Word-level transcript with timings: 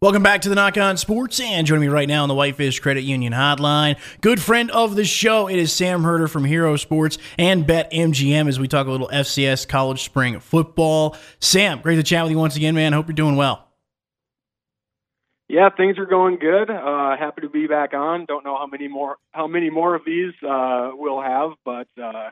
Welcome 0.00 0.22
back 0.22 0.42
to 0.42 0.48
the 0.48 0.54
Nach 0.54 0.78
On 0.78 0.96
Sports, 0.96 1.40
and 1.40 1.66
joining 1.66 1.80
me 1.80 1.88
right 1.88 2.06
now 2.06 2.22
on 2.22 2.28
the 2.28 2.34
Whitefish 2.36 2.78
Credit 2.78 3.02
Union 3.02 3.32
Hotline, 3.32 3.98
good 4.20 4.40
friend 4.40 4.70
of 4.70 4.94
the 4.94 5.04
show, 5.04 5.48
it 5.48 5.56
is 5.56 5.72
Sam 5.72 6.04
Herder 6.04 6.28
from 6.28 6.44
Hero 6.44 6.76
Sports 6.76 7.18
and 7.36 7.66
Bet 7.66 7.90
MGM 7.90 8.46
as 8.46 8.60
we 8.60 8.68
talk 8.68 8.86
a 8.86 8.92
little 8.92 9.08
FCS 9.08 9.66
college 9.66 10.04
spring 10.04 10.38
football. 10.38 11.16
Sam, 11.40 11.80
great 11.80 11.96
to 11.96 12.04
chat 12.04 12.22
with 12.22 12.30
you 12.30 12.38
once 12.38 12.54
again, 12.54 12.76
man. 12.76 12.92
Hope 12.92 13.08
you're 13.08 13.14
doing 13.14 13.34
well. 13.34 13.66
Yeah, 15.48 15.68
things 15.76 15.98
are 15.98 16.06
going 16.06 16.36
good. 16.36 16.70
Uh, 16.70 17.16
happy 17.16 17.40
to 17.40 17.48
be 17.48 17.66
back 17.66 17.92
on. 17.92 18.24
Don't 18.24 18.44
know 18.44 18.56
how 18.56 18.68
many 18.68 18.86
more 18.86 19.16
how 19.32 19.48
many 19.48 19.68
more 19.68 19.96
of 19.96 20.04
these 20.06 20.32
uh, 20.48 20.92
we'll 20.94 21.20
have, 21.20 21.54
but 21.64 21.88
uh, 22.00 22.30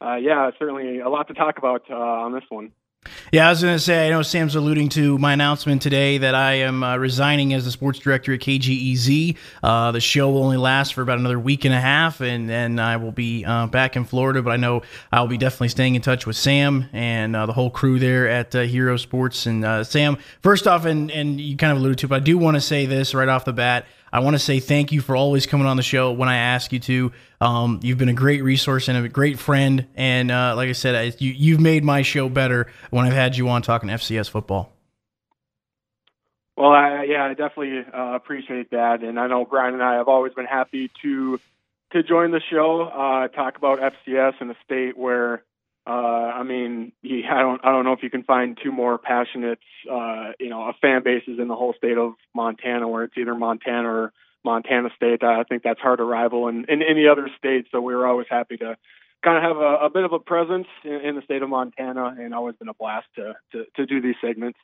uh 0.00 0.14
yeah, 0.14 0.52
certainly 0.56 1.00
a 1.00 1.08
lot 1.08 1.26
to 1.26 1.34
talk 1.34 1.58
about 1.58 1.82
uh, 1.90 1.96
on 1.96 2.32
this 2.32 2.44
one. 2.48 2.70
Yeah, 3.32 3.46
I 3.46 3.50
was 3.50 3.62
going 3.62 3.74
to 3.74 3.80
say, 3.80 4.06
I 4.06 4.10
know 4.10 4.22
Sam's 4.22 4.54
alluding 4.54 4.88
to 4.90 5.18
my 5.18 5.32
announcement 5.32 5.82
today 5.82 6.18
that 6.18 6.34
I 6.34 6.54
am 6.54 6.82
uh, 6.82 6.96
resigning 6.96 7.52
as 7.52 7.64
the 7.64 7.70
sports 7.70 7.98
director 7.98 8.32
at 8.32 8.40
KGEZ. 8.40 9.36
Uh, 9.62 9.92
the 9.92 10.00
show 10.00 10.30
will 10.30 10.44
only 10.44 10.56
last 10.56 10.94
for 10.94 11.02
about 11.02 11.18
another 11.18 11.38
week 11.38 11.64
and 11.64 11.74
a 11.74 11.80
half, 11.80 12.20
and 12.20 12.48
then 12.48 12.78
I 12.78 12.96
will 12.96 13.12
be 13.12 13.44
uh, 13.44 13.66
back 13.66 13.96
in 13.96 14.04
Florida. 14.04 14.42
But 14.42 14.52
I 14.52 14.56
know 14.56 14.82
I'll 15.12 15.28
be 15.28 15.38
definitely 15.38 15.68
staying 15.68 15.94
in 15.94 16.02
touch 16.02 16.26
with 16.26 16.36
Sam 16.36 16.88
and 16.92 17.36
uh, 17.36 17.46
the 17.46 17.52
whole 17.52 17.70
crew 17.70 17.98
there 17.98 18.28
at 18.28 18.54
uh, 18.54 18.62
Hero 18.62 18.96
Sports. 18.96 19.46
And 19.46 19.64
uh, 19.64 19.84
Sam, 19.84 20.18
first 20.40 20.66
off, 20.66 20.84
and, 20.84 21.10
and 21.10 21.40
you 21.40 21.56
kind 21.56 21.72
of 21.72 21.78
alluded 21.78 21.98
to, 21.98 22.08
but 22.08 22.16
I 22.16 22.24
do 22.24 22.38
want 22.38 22.56
to 22.56 22.60
say 22.60 22.86
this 22.86 23.14
right 23.14 23.28
off 23.28 23.44
the 23.44 23.52
bat. 23.52 23.86
I 24.12 24.20
want 24.20 24.34
to 24.34 24.38
say 24.38 24.60
thank 24.60 24.92
you 24.92 25.00
for 25.00 25.16
always 25.16 25.46
coming 25.46 25.66
on 25.66 25.76
the 25.76 25.82
show 25.82 26.12
when 26.12 26.28
I 26.28 26.36
ask 26.36 26.72
you 26.72 26.78
to. 26.80 27.12
Um, 27.40 27.80
you've 27.82 27.98
been 27.98 28.08
a 28.08 28.14
great 28.14 28.42
resource 28.42 28.88
and 28.88 29.04
a 29.04 29.08
great 29.08 29.38
friend, 29.38 29.86
and 29.94 30.30
uh, 30.30 30.54
like 30.56 30.68
I 30.68 30.72
said, 30.72 31.20
you, 31.20 31.32
you've 31.32 31.60
made 31.60 31.84
my 31.84 32.02
show 32.02 32.28
better 32.28 32.66
when 32.90 33.04
I've 33.04 33.12
had 33.12 33.36
you 33.36 33.48
on 33.48 33.62
talking 33.62 33.88
FCS 33.88 34.30
football. 34.30 34.72
Well, 36.56 36.72
I, 36.72 37.04
yeah, 37.04 37.24
I 37.24 37.34
definitely 37.34 37.84
uh, 37.92 38.14
appreciate 38.14 38.70
that, 38.72 39.02
and 39.02 39.20
I 39.20 39.28
know 39.28 39.44
Brian 39.44 39.74
and 39.74 39.82
I 39.82 39.94
have 39.94 40.08
always 40.08 40.34
been 40.34 40.46
happy 40.46 40.90
to 41.02 41.38
to 41.92 42.02
join 42.02 42.32
the 42.32 42.40
show, 42.50 42.82
uh, 42.82 43.28
talk 43.28 43.56
about 43.56 43.78
FCS 43.78 44.42
in 44.42 44.50
a 44.50 44.56
state 44.64 44.96
where 44.98 45.42
uh, 45.88 45.90
I 45.90 46.42
mean, 46.42 46.92
he, 47.00 47.22
I 47.28 47.40
don't, 47.40 47.64
I 47.64 47.72
don't 47.72 47.84
know 47.84 47.94
if 47.94 48.02
you 48.02 48.10
can 48.10 48.22
find 48.22 48.58
two 48.62 48.70
more 48.70 48.98
passionate, 48.98 49.58
uh, 49.90 50.32
you 50.38 50.50
know, 50.50 50.70
fan 50.82 51.02
bases 51.02 51.38
in 51.38 51.48
the 51.48 51.56
whole 51.56 51.72
state 51.78 51.96
of 51.96 52.12
Montana, 52.34 52.86
where 52.86 53.04
it's 53.04 53.16
either 53.16 53.34
Montana 53.34 53.88
or 53.88 54.12
Montana 54.44 54.90
State. 54.94 55.22
I 55.24 55.44
think 55.44 55.62
that's 55.62 55.80
hard 55.80 55.98
to 55.98 56.04
rival 56.04 56.48
in, 56.48 56.66
in 56.68 56.82
any 56.82 57.08
other 57.08 57.30
state. 57.38 57.66
So 57.72 57.80
we 57.80 57.94
were 57.94 58.06
always 58.06 58.26
happy 58.28 58.58
to 58.58 58.76
kind 59.24 59.38
of 59.38 59.42
have 59.42 59.56
a, 59.56 59.86
a 59.86 59.90
bit 59.90 60.04
of 60.04 60.12
a 60.12 60.18
presence 60.18 60.66
in, 60.84 60.92
in 60.92 61.16
the 61.16 61.22
state 61.22 61.40
of 61.40 61.48
Montana, 61.48 62.14
and 62.18 62.34
always 62.34 62.56
been 62.56 62.68
a 62.68 62.74
blast 62.74 63.06
to, 63.16 63.34
to, 63.52 63.64
to 63.76 63.86
do 63.86 64.02
these 64.02 64.16
segments. 64.20 64.58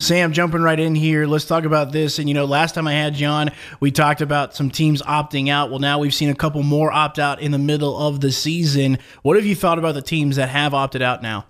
Sam, 0.00 0.32
jumping 0.32 0.62
right 0.62 0.78
in 0.78 0.94
here, 0.94 1.26
let's 1.26 1.44
talk 1.44 1.64
about 1.64 1.90
this. 1.90 2.20
And 2.20 2.28
you 2.28 2.34
know, 2.34 2.44
last 2.44 2.76
time 2.76 2.86
I 2.86 2.92
had 2.92 3.20
on, 3.20 3.50
we 3.80 3.90
talked 3.90 4.20
about 4.20 4.54
some 4.54 4.70
teams 4.70 5.02
opting 5.02 5.48
out. 5.48 5.70
Well, 5.70 5.80
now 5.80 5.98
we've 5.98 6.14
seen 6.14 6.30
a 6.30 6.36
couple 6.36 6.62
more 6.62 6.92
opt 6.92 7.18
out 7.18 7.42
in 7.42 7.50
the 7.50 7.58
middle 7.58 7.98
of 7.98 8.20
the 8.20 8.30
season. 8.30 8.98
What 9.22 9.36
have 9.36 9.44
you 9.44 9.56
thought 9.56 9.76
about 9.76 9.96
the 9.96 10.02
teams 10.02 10.36
that 10.36 10.50
have 10.50 10.72
opted 10.72 11.02
out 11.02 11.20
now? 11.20 11.46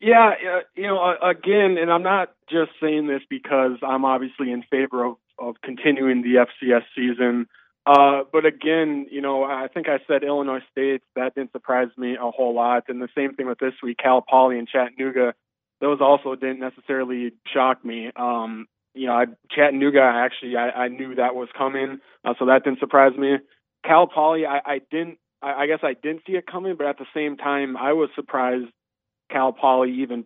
Yeah, 0.00 0.30
uh, 0.30 0.60
you 0.74 0.88
know, 0.88 1.14
again, 1.22 1.78
and 1.80 1.92
I'm 1.92 2.02
not 2.02 2.34
just 2.50 2.72
saying 2.80 3.06
this 3.06 3.22
because 3.30 3.78
I'm 3.86 4.04
obviously 4.04 4.50
in 4.50 4.64
favor 4.64 5.04
of, 5.04 5.16
of 5.38 5.54
continuing 5.62 6.22
the 6.22 6.44
FCS 6.44 6.82
season. 6.96 7.46
Uh, 7.86 8.22
but 8.32 8.44
again, 8.44 9.06
you 9.12 9.20
know, 9.20 9.44
I 9.44 9.68
think 9.72 9.88
I 9.88 10.00
said 10.08 10.24
Illinois 10.24 10.62
State. 10.72 11.02
That 11.14 11.36
didn't 11.36 11.52
surprise 11.52 11.90
me 11.96 12.16
a 12.20 12.32
whole 12.32 12.52
lot. 12.52 12.86
And 12.88 13.00
the 13.00 13.08
same 13.14 13.34
thing 13.34 13.46
with 13.46 13.60
this 13.60 13.74
week, 13.80 13.98
Cal 14.02 14.22
Poly 14.28 14.58
and 14.58 14.66
Chattanooga 14.66 15.34
those 15.80 15.98
also 16.00 16.34
didn't 16.34 16.60
necessarily 16.60 17.32
shock 17.52 17.84
me. 17.84 18.10
Um, 18.16 18.66
you 18.94 19.06
know, 19.06 19.12
I, 19.12 19.24
Chattanooga, 19.50 20.00
actually, 20.00 20.56
I, 20.56 20.70
I 20.70 20.88
knew 20.88 21.14
that 21.16 21.34
was 21.34 21.48
coming, 21.56 21.98
uh, 22.24 22.34
so 22.38 22.46
that 22.46 22.64
didn't 22.64 22.80
surprise 22.80 23.16
me. 23.16 23.36
Cal 23.84 24.06
Poly, 24.06 24.46
I, 24.46 24.60
I 24.64 24.80
didn't. 24.90 25.18
I, 25.42 25.52
I 25.62 25.66
guess 25.66 25.80
I 25.82 25.94
didn't 25.94 26.22
see 26.26 26.32
it 26.32 26.46
coming, 26.50 26.76
but 26.76 26.86
at 26.86 26.98
the 26.98 27.06
same 27.14 27.36
time, 27.36 27.76
I 27.76 27.92
was 27.92 28.08
surprised 28.14 28.66
Cal 29.30 29.52
Poly 29.52 30.00
even 30.02 30.24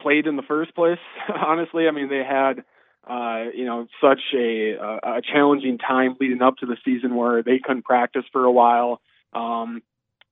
played 0.00 0.26
in 0.26 0.36
the 0.36 0.42
first 0.42 0.74
place. 0.74 0.98
Honestly, 1.28 1.86
I 1.86 1.90
mean, 1.90 2.08
they 2.08 2.24
had 2.24 2.64
uh, 3.08 3.50
you 3.54 3.66
know 3.66 3.86
such 4.02 4.20
a 4.34 4.76
a 5.02 5.20
challenging 5.22 5.78
time 5.78 6.16
leading 6.20 6.42
up 6.42 6.56
to 6.58 6.66
the 6.66 6.76
season 6.84 7.14
where 7.14 7.42
they 7.42 7.58
couldn't 7.62 7.84
practice 7.84 8.24
for 8.32 8.44
a 8.44 8.52
while. 8.52 9.00
Um, 9.34 9.82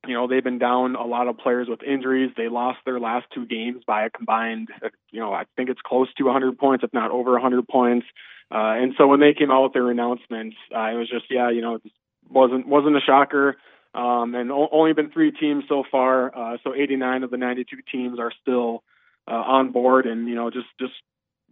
you 0.06 0.14
know, 0.14 0.28
they've 0.28 0.44
been 0.44 0.58
down 0.58 0.94
a 0.94 1.04
lot 1.04 1.28
of 1.28 1.38
players 1.38 1.68
with 1.68 1.82
injuries. 1.82 2.30
They 2.36 2.48
lost 2.48 2.78
their 2.84 3.00
last 3.00 3.26
two 3.34 3.46
games 3.46 3.82
by 3.86 4.04
a 4.04 4.10
combined, 4.10 4.68
you 5.10 5.20
know, 5.20 5.32
I 5.32 5.44
think 5.56 5.70
it's 5.70 5.80
close 5.84 6.08
to 6.14 6.24
100 6.24 6.58
points, 6.58 6.84
if 6.84 6.92
not 6.92 7.10
over 7.10 7.32
100 7.32 7.66
points. 7.66 8.06
Uh, 8.50 8.78
and 8.78 8.94
so 8.96 9.06
when 9.06 9.20
they 9.20 9.34
came 9.34 9.50
out 9.50 9.64
with 9.64 9.72
their 9.72 9.90
announcements, 9.90 10.56
uh, 10.74 10.86
it 10.86 10.94
was 10.94 11.08
just, 11.08 11.26
yeah, 11.30 11.50
you 11.50 11.60
know, 11.60 11.74
it 11.74 11.82
wasn't 12.30 12.66
wasn't 12.66 12.96
a 12.96 13.00
shocker. 13.00 13.56
Um, 13.94 14.34
and 14.34 14.52
o- 14.52 14.68
only 14.70 14.92
been 14.92 15.10
three 15.10 15.32
teams 15.32 15.64
so 15.68 15.82
far. 15.90 16.34
Uh, 16.36 16.56
so 16.62 16.74
89 16.74 17.24
of 17.24 17.30
the 17.30 17.36
92 17.36 17.76
teams 17.90 18.18
are 18.18 18.32
still 18.40 18.84
uh, 19.26 19.34
on 19.34 19.72
board, 19.72 20.06
and 20.06 20.28
you 20.28 20.34
know, 20.34 20.50
just 20.50 20.66
just 20.80 20.94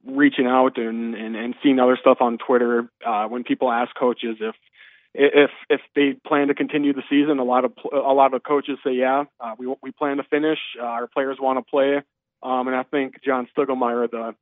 reaching 0.06 0.46
out 0.46 0.78
and, 0.78 1.14
and 1.14 1.36
and 1.36 1.54
seeing 1.62 1.78
other 1.78 1.98
stuff 2.00 2.18
on 2.20 2.38
Twitter 2.38 2.88
uh, 3.04 3.26
when 3.26 3.44
people 3.44 3.70
ask 3.70 3.94
coaches 3.94 4.36
if 4.40 4.54
if 5.16 5.50
if 5.70 5.80
they 5.94 6.14
plan 6.26 6.48
to 6.48 6.54
continue 6.54 6.92
the 6.92 7.02
season, 7.08 7.38
a 7.38 7.44
lot 7.44 7.64
of 7.64 7.72
a 7.92 8.12
lot 8.12 8.34
of 8.34 8.42
coaches 8.42 8.78
say, 8.84 8.92
yeah, 8.92 9.24
uh, 9.40 9.54
we 9.58 9.74
we 9.82 9.90
plan 9.90 10.18
to 10.18 10.24
finish. 10.24 10.58
Uh, 10.78 10.84
our 10.84 11.06
players 11.06 11.38
want 11.40 11.58
to 11.58 11.68
play, 11.68 12.02
um, 12.42 12.68
and 12.68 12.76
I 12.76 12.82
think 12.82 13.22
John 13.24 13.48
Stiegelmeier, 13.56 14.10
the 14.10 14.34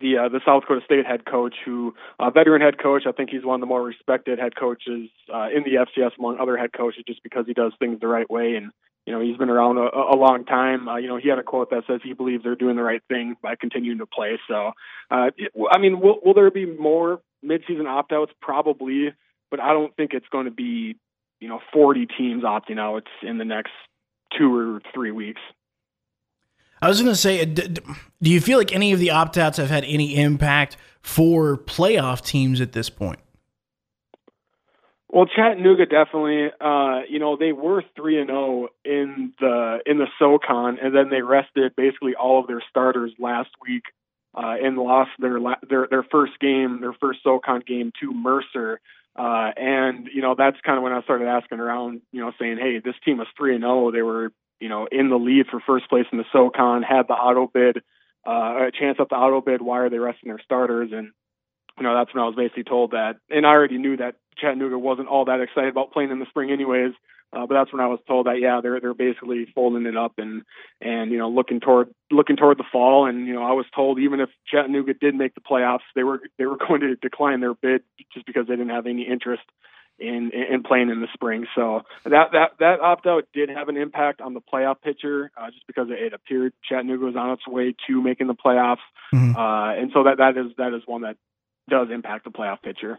the 0.00 0.18
uh, 0.18 0.28
the 0.28 0.40
South 0.44 0.62
Dakota 0.62 0.80
State 0.84 1.06
head 1.06 1.24
coach, 1.24 1.54
who 1.64 1.94
uh, 2.18 2.30
veteran 2.30 2.62
head 2.62 2.82
coach, 2.82 3.04
I 3.06 3.12
think 3.12 3.30
he's 3.30 3.44
one 3.44 3.54
of 3.54 3.60
the 3.60 3.66
more 3.66 3.82
respected 3.82 4.38
head 4.38 4.56
coaches 4.56 5.08
uh, 5.32 5.48
in 5.54 5.62
the 5.62 5.86
FCS 5.86 6.18
among 6.18 6.38
other 6.40 6.56
head 6.56 6.72
coaches, 6.72 7.04
just 7.06 7.22
because 7.22 7.46
he 7.46 7.54
does 7.54 7.72
things 7.78 8.00
the 8.00 8.08
right 8.08 8.28
way 8.30 8.56
and. 8.56 8.72
You 9.04 9.12
know, 9.12 9.20
he's 9.20 9.36
been 9.36 9.50
around 9.50 9.78
a, 9.78 10.14
a 10.14 10.14
long 10.14 10.44
time. 10.44 10.86
Uh, 10.86 10.96
you 10.96 11.08
know, 11.08 11.16
he 11.16 11.28
had 11.28 11.40
a 11.40 11.42
quote 11.42 11.70
that 11.70 11.82
says 11.88 11.98
he 12.04 12.12
believes 12.12 12.44
they're 12.44 12.54
doing 12.54 12.76
the 12.76 12.84
right 12.84 13.02
thing 13.08 13.34
by 13.42 13.56
continuing 13.56 13.98
to 13.98 14.06
play. 14.06 14.38
So, 14.46 14.70
uh, 15.10 15.30
I 15.72 15.78
mean, 15.78 15.98
will, 15.98 16.20
will 16.24 16.34
there 16.34 16.52
be 16.52 16.66
more 16.66 17.20
midseason 17.44 17.88
opt-outs? 17.88 18.30
Probably 18.40 19.12
but 19.52 19.60
I 19.60 19.74
don't 19.74 19.94
think 19.94 20.14
it's 20.14 20.26
going 20.32 20.46
to 20.46 20.50
be, 20.50 20.96
you 21.38 21.46
know, 21.46 21.60
40 21.74 22.06
teams 22.18 22.42
opting 22.42 22.80
out 22.80 23.06
in 23.22 23.36
the 23.36 23.44
next 23.44 23.70
two 24.36 24.52
or 24.52 24.80
three 24.94 25.10
weeks. 25.10 25.42
I 26.80 26.88
was 26.88 27.00
going 27.00 27.12
to 27.12 27.20
say, 27.20 27.44
do 27.44 27.82
you 28.22 28.40
feel 28.40 28.56
like 28.56 28.74
any 28.74 28.92
of 28.92 28.98
the 28.98 29.10
opt 29.10 29.36
outs 29.36 29.58
have 29.58 29.68
had 29.68 29.84
any 29.84 30.16
impact 30.16 30.78
for 31.02 31.58
playoff 31.58 32.24
teams 32.24 32.62
at 32.62 32.72
this 32.72 32.88
point? 32.88 33.20
Well, 35.10 35.26
Chattanooga 35.26 35.84
definitely. 35.84 36.46
Uh, 36.58 37.00
you 37.06 37.18
know, 37.18 37.36
they 37.36 37.52
were 37.52 37.84
three 37.94 38.18
and 38.18 38.28
zero 38.28 38.38
oh 38.38 38.68
in 38.86 39.34
the 39.38 39.80
in 39.84 39.98
the 39.98 40.06
SoCon, 40.18 40.78
and 40.82 40.96
then 40.96 41.10
they 41.10 41.20
rested 41.20 41.76
basically 41.76 42.14
all 42.14 42.40
of 42.40 42.46
their 42.46 42.62
starters 42.70 43.12
last 43.18 43.50
week, 43.60 43.82
uh, 44.34 44.54
and 44.64 44.78
lost 44.78 45.10
their 45.18 45.38
their 45.68 45.86
their 45.90 46.02
first 46.02 46.32
game, 46.40 46.80
their 46.80 46.94
first 46.94 47.18
SoCon 47.22 47.62
game 47.66 47.92
to 48.00 48.14
Mercer. 48.14 48.80
Uh, 49.16 49.50
and 49.56 50.08
you 50.12 50.22
know 50.22 50.34
that's 50.36 50.56
kind 50.64 50.78
of 50.78 50.82
when 50.82 50.92
I 50.92 51.02
started 51.02 51.28
asking 51.28 51.60
around, 51.60 52.00
you 52.12 52.20
know, 52.20 52.32
saying, 52.38 52.58
"Hey, 52.58 52.80
this 52.82 52.94
team 53.04 53.18
was 53.18 53.28
three 53.36 53.54
and 53.54 53.62
zero. 53.62 53.88
Oh. 53.88 53.90
They 53.90 54.02
were, 54.02 54.32
you 54.58 54.68
know, 54.68 54.86
in 54.90 55.10
the 55.10 55.18
lead 55.18 55.46
for 55.50 55.60
first 55.60 55.88
place 55.88 56.06
in 56.12 56.18
the 56.18 56.24
SoCon, 56.32 56.82
had 56.82 57.08
the 57.08 57.14
auto 57.14 57.46
bid, 57.46 57.78
uh, 58.26 58.68
a 58.68 58.70
chance 58.72 58.98
at 59.00 59.10
the 59.10 59.16
auto 59.16 59.42
bid. 59.42 59.60
Why 59.60 59.80
are 59.80 59.90
they 59.90 59.98
resting 59.98 60.28
their 60.28 60.40
starters?" 60.42 60.92
And 60.92 61.12
you 61.76 61.82
know, 61.82 61.94
that's 61.94 62.14
when 62.14 62.22
I 62.22 62.26
was 62.26 62.36
basically 62.36 62.64
told 62.64 62.92
that, 62.92 63.16
and 63.30 63.46
I 63.46 63.50
already 63.50 63.78
knew 63.78 63.96
that 63.98 64.16
Chattanooga 64.38 64.78
wasn't 64.78 65.08
all 65.08 65.26
that 65.26 65.40
excited 65.40 65.70
about 65.70 65.92
playing 65.92 66.10
in 66.10 66.18
the 66.18 66.26
spring, 66.26 66.50
anyways. 66.50 66.92
Uh, 67.32 67.46
but 67.46 67.54
that's 67.54 67.72
when 67.72 67.80
I 67.80 67.86
was 67.86 67.98
told 68.06 68.26
that 68.26 68.40
yeah, 68.40 68.60
they're 68.62 68.80
they're 68.80 68.94
basically 68.94 69.46
folding 69.54 69.86
it 69.86 69.96
up 69.96 70.14
and 70.18 70.42
and 70.80 71.10
you 71.10 71.18
know 71.18 71.30
looking 71.30 71.60
toward 71.60 71.88
looking 72.10 72.36
toward 72.36 72.58
the 72.58 72.64
fall. 72.70 73.06
And 73.06 73.26
you 73.26 73.34
know 73.34 73.42
I 73.42 73.52
was 73.52 73.66
told 73.74 73.98
even 73.98 74.20
if 74.20 74.28
Chattanooga 74.46 74.94
did 74.94 75.14
make 75.14 75.34
the 75.34 75.40
playoffs, 75.40 75.80
they 75.94 76.02
were 76.02 76.20
they 76.38 76.46
were 76.46 76.56
going 76.68 76.80
to 76.82 76.96
decline 76.96 77.40
their 77.40 77.54
bid 77.54 77.82
just 78.12 78.26
because 78.26 78.46
they 78.46 78.56
didn't 78.56 78.70
have 78.70 78.86
any 78.86 79.02
interest 79.02 79.42
in 79.98 80.30
in 80.32 80.62
playing 80.62 80.90
in 80.90 81.00
the 81.00 81.08
spring. 81.14 81.46
So 81.54 81.82
that 82.04 82.32
that 82.32 82.50
that 82.58 82.80
opt 82.80 83.06
out 83.06 83.24
did 83.32 83.48
have 83.48 83.68
an 83.68 83.76
impact 83.76 84.20
on 84.20 84.34
the 84.34 84.40
playoff 84.40 84.82
picture, 84.82 85.30
uh, 85.36 85.50
just 85.50 85.66
because 85.66 85.88
it 85.90 86.12
appeared 86.12 86.52
Chattanooga 86.68 87.06
was 87.06 87.16
on 87.16 87.30
its 87.30 87.46
way 87.46 87.74
to 87.86 88.02
making 88.02 88.26
the 88.26 88.34
playoffs. 88.34 88.84
Mm-hmm. 89.14 89.36
Uh, 89.36 89.74
and 89.74 89.90
so 89.94 90.04
that 90.04 90.18
that 90.18 90.36
is 90.36 90.52
that 90.58 90.74
is 90.74 90.82
one 90.86 91.02
that 91.02 91.16
does 91.70 91.88
impact 91.90 92.24
the 92.24 92.30
playoff 92.30 92.60
picture. 92.62 92.98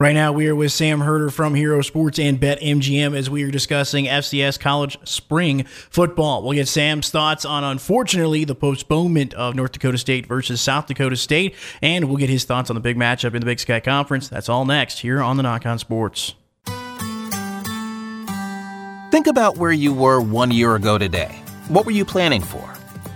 Right 0.00 0.14
now, 0.14 0.30
we 0.30 0.46
are 0.46 0.54
with 0.54 0.70
Sam 0.70 1.00
Herder 1.00 1.28
from 1.28 1.56
Hero 1.56 1.82
Sports 1.82 2.20
and 2.20 2.38
Bet 2.38 2.60
MGM 2.60 3.16
as 3.16 3.28
we 3.28 3.42
are 3.42 3.50
discussing 3.50 4.04
FCS 4.04 4.60
college 4.60 4.96
spring 5.02 5.64
football. 5.64 6.44
We'll 6.44 6.52
get 6.52 6.68
Sam's 6.68 7.10
thoughts 7.10 7.44
on, 7.44 7.64
unfortunately, 7.64 8.44
the 8.44 8.54
postponement 8.54 9.34
of 9.34 9.56
North 9.56 9.72
Dakota 9.72 9.98
State 9.98 10.26
versus 10.26 10.60
South 10.60 10.86
Dakota 10.86 11.16
State, 11.16 11.56
and 11.82 12.04
we'll 12.04 12.16
get 12.16 12.30
his 12.30 12.44
thoughts 12.44 12.70
on 12.70 12.74
the 12.74 12.80
big 12.80 12.96
matchup 12.96 13.34
in 13.34 13.40
the 13.40 13.46
Big 13.46 13.58
Sky 13.58 13.80
Conference. 13.80 14.28
That's 14.28 14.48
all 14.48 14.64
next 14.64 15.00
here 15.00 15.20
on 15.20 15.36
the 15.36 15.42
Nach 15.42 15.66
On 15.66 15.80
Sports. 15.80 16.36
Think 19.10 19.26
about 19.26 19.56
where 19.56 19.72
you 19.72 19.92
were 19.92 20.20
one 20.20 20.52
year 20.52 20.76
ago 20.76 20.96
today. 20.96 21.42
What 21.66 21.84
were 21.84 21.90
you 21.90 22.04
planning 22.04 22.42
for? 22.42 22.62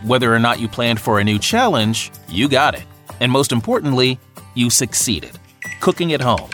Whether 0.05 0.35
or 0.35 0.41
not 0.41 0.59
you 0.59 0.67
planned 0.67 1.01
for 1.01 1.21
a 1.21 1.25
new 1.25 1.39
challenge, 1.39 2.11
you 2.29 2.49
got 2.49 2.75
it 2.75 2.83
And 3.21 3.31
most 3.31 3.53
importantly, 3.53 4.19
you 4.55 4.69
succeeded. 4.69 5.39
Cooking 5.79 6.13
at 6.13 6.21
home, 6.21 6.51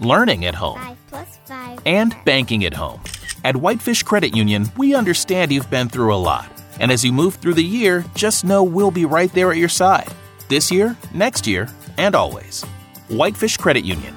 learning 0.00 0.44
at 0.44 0.54
home, 0.54 0.80
Five 1.10 1.28
five. 1.46 1.78
and 1.86 2.14
banking 2.24 2.64
at 2.64 2.74
home. 2.74 3.00
At 3.44 3.56
Whitefish 3.56 4.02
Credit 4.02 4.34
Union, 4.34 4.66
we 4.76 4.94
understand 4.94 5.52
you've 5.52 5.70
been 5.70 5.88
through 5.88 6.14
a 6.14 6.16
lot. 6.16 6.50
And 6.80 6.90
as 6.92 7.04
you 7.04 7.12
move 7.12 7.36
through 7.36 7.54
the 7.54 7.62
year, 7.64 8.04
just 8.14 8.44
know 8.44 8.62
we'll 8.62 8.90
be 8.90 9.04
right 9.04 9.32
there 9.32 9.50
at 9.50 9.56
your 9.56 9.68
side. 9.68 10.08
This 10.48 10.70
year, 10.70 10.96
next 11.14 11.46
year, 11.46 11.68
and 11.98 12.14
always. 12.14 12.62
Whitefish 13.08 13.56
Credit 13.56 13.84
Union. 13.84 14.14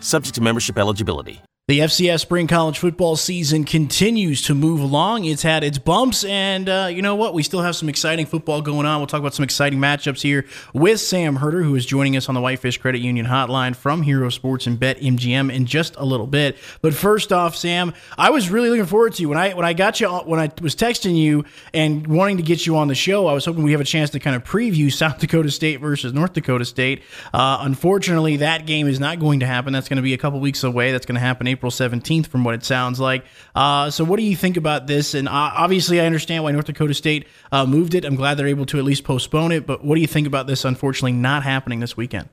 Subject 0.00 0.34
to 0.34 0.40
membership 0.40 0.76
eligibility. 0.78 1.40
The 1.70 1.78
FCS 1.78 2.18
spring 2.18 2.48
college 2.48 2.80
football 2.80 3.14
season 3.14 3.62
continues 3.62 4.42
to 4.46 4.56
move 4.56 4.80
along. 4.80 5.24
It's 5.24 5.44
had 5.44 5.62
its 5.62 5.78
bumps, 5.78 6.24
and 6.24 6.68
uh, 6.68 6.88
you 6.90 7.00
know 7.00 7.14
what? 7.14 7.32
We 7.32 7.44
still 7.44 7.62
have 7.62 7.76
some 7.76 7.88
exciting 7.88 8.26
football 8.26 8.60
going 8.60 8.86
on. 8.86 8.98
We'll 8.98 9.06
talk 9.06 9.20
about 9.20 9.34
some 9.34 9.44
exciting 9.44 9.78
matchups 9.78 10.20
here 10.20 10.46
with 10.74 10.98
Sam 10.98 11.36
Herder, 11.36 11.62
who 11.62 11.76
is 11.76 11.86
joining 11.86 12.16
us 12.16 12.28
on 12.28 12.34
the 12.34 12.40
Whitefish 12.40 12.78
Credit 12.78 13.00
Union 13.00 13.24
hotline 13.24 13.76
from 13.76 14.02
Hero 14.02 14.30
Sports 14.30 14.66
and 14.66 14.80
Bet 14.80 14.98
MGM 14.98 15.54
in 15.54 15.64
just 15.64 15.94
a 15.94 16.04
little 16.04 16.26
bit. 16.26 16.56
But 16.82 16.92
first 16.92 17.32
off, 17.32 17.54
Sam, 17.54 17.94
I 18.18 18.30
was 18.30 18.50
really 18.50 18.68
looking 18.68 18.86
forward 18.86 19.14
to 19.14 19.22
you 19.22 19.28
when 19.28 19.38
I 19.38 19.54
when 19.54 19.64
I 19.64 19.72
got 19.72 20.00
you 20.00 20.08
when 20.08 20.40
I 20.40 20.50
was 20.60 20.74
texting 20.74 21.16
you 21.16 21.44
and 21.72 22.04
wanting 22.08 22.38
to 22.38 22.42
get 22.42 22.66
you 22.66 22.78
on 22.78 22.88
the 22.88 22.96
show. 22.96 23.28
I 23.28 23.32
was 23.32 23.44
hoping 23.44 23.62
we 23.62 23.70
have 23.70 23.80
a 23.80 23.84
chance 23.84 24.10
to 24.10 24.18
kind 24.18 24.34
of 24.34 24.42
preview 24.42 24.92
South 25.00 25.20
Dakota 25.20 25.52
State 25.52 25.76
versus 25.76 26.12
North 26.12 26.32
Dakota 26.32 26.64
State. 26.64 27.04
Uh, 27.32 27.58
unfortunately, 27.60 28.38
that 28.38 28.66
game 28.66 28.88
is 28.88 28.98
not 28.98 29.20
going 29.20 29.38
to 29.38 29.46
happen. 29.46 29.72
That's 29.72 29.88
going 29.88 29.98
to 29.98 30.02
be 30.02 30.14
a 30.14 30.18
couple 30.18 30.40
weeks 30.40 30.64
away. 30.64 30.90
That's 30.90 31.06
going 31.06 31.14
to 31.14 31.20
happen 31.20 31.46
April 31.46 31.59
17th, 31.68 32.26
from 32.26 32.44
what 32.44 32.54
it 32.54 32.64
sounds 32.64 32.98
like. 32.98 33.24
Uh, 33.54 33.90
so, 33.90 34.04
what 34.04 34.18
do 34.18 34.24
you 34.24 34.36
think 34.36 34.56
about 34.56 34.86
this? 34.86 35.14
And 35.14 35.28
uh, 35.28 35.32
obviously, 35.32 36.00
I 36.00 36.06
understand 36.06 36.44
why 36.44 36.52
North 36.52 36.66
Dakota 36.66 36.94
State 36.94 37.26
uh, 37.52 37.66
moved 37.66 37.94
it. 37.94 38.04
I'm 38.04 38.16
glad 38.16 38.36
they're 38.36 38.46
able 38.46 38.66
to 38.66 38.78
at 38.78 38.84
least 38.84 39.04
postpone 39.04 39.52
it. 39.52 39.66
But 39.66 39.84
what 39.84 39.94
do 39.94 40.00
you 40.00 40.06
think 40.06 40.26
about 40.26 40.46
this, 40.46 40.64
unfortunately, 40.64 41.12
not 41.12 41.42
happening 41.42 41.80
this 41.80 41.96
weekend? 41.96 42.28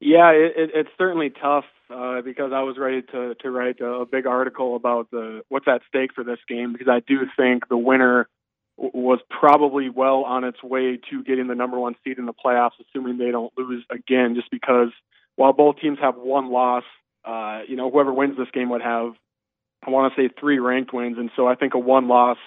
Yeah, 0.00 0.30
it, 0.32 0.52
it, 0.56 0.70
it's 0.74 0.90
certainly 0.98 1.30
tough 1.30 1.64
uh, 1.88 2.20
because 2.20 2.52
I 2.52 2.62
was 2.62 2.76
ready 2.78 3.02
to 3.12 3.34
to 3.36 3.50
write 3.50 3.80
a 3.80 4.04
big 4.04 4.26
article 4.26 4.76
about 4.76 5.10
the 5.10 5.42
what's 5.48 5.66
at 5.66 5.82
stake 5.88 6.12
for 6.14 6.24
this 6.24 6.38
game 6.48 6.72
because 6.72 6.88
I 6.88 7.00
do 7.00 7.20
think 7.36 7.68
the 7.68 7.78
winner 7.78 8.28
was 8.76 9.20
probably 9.30 9.88
well 9.88 10.24
on 10.24 10.44
its 10.44 10.62
way 10.62 10.98
to 11.10 11.22
getting 11.24 11.46
the 11.46 11.54
number 11.54 11.78
one 11.78 11.94
seed 12.04 12.18
in 12.18 12.26
the 12.26 12.34
playoffs, 12.34 12.72
assuming 12.80 13.18
they 13.18 13.30
don't 13.30 13.52
lose 13.56 13.84
again. 13.90 14.34
Just 14.34 14.50
because 14.50 14.90
while 15.36 15.52
both 15.52 15.78
teams 15.80 15.98
have 16.00 16.16
one 16.16 16.50
loss, 16.50 16.84
uh, 17.24 17.60
you 17.68 17.76
know 17.76 17.90
whoever 17.90 18.12
wins 18.12 18.36
this 18.36 18.48
game 18.52 18.70
would 18.70 18.82
have 18.82 19.12
I 19.86 19.90
want 19.90 20.14
to 20.14 20.20
say 20.20 20.30
three 20.38 20.58
ranked 20.58 20.92
wins, 20.92 21.18
and 21.18 21.30
so 21.36 21.46
I 21.46 21.54
think 21.54 21.74
a 21.74 21.78
one 21.78 22.08
loss 22.08 22.38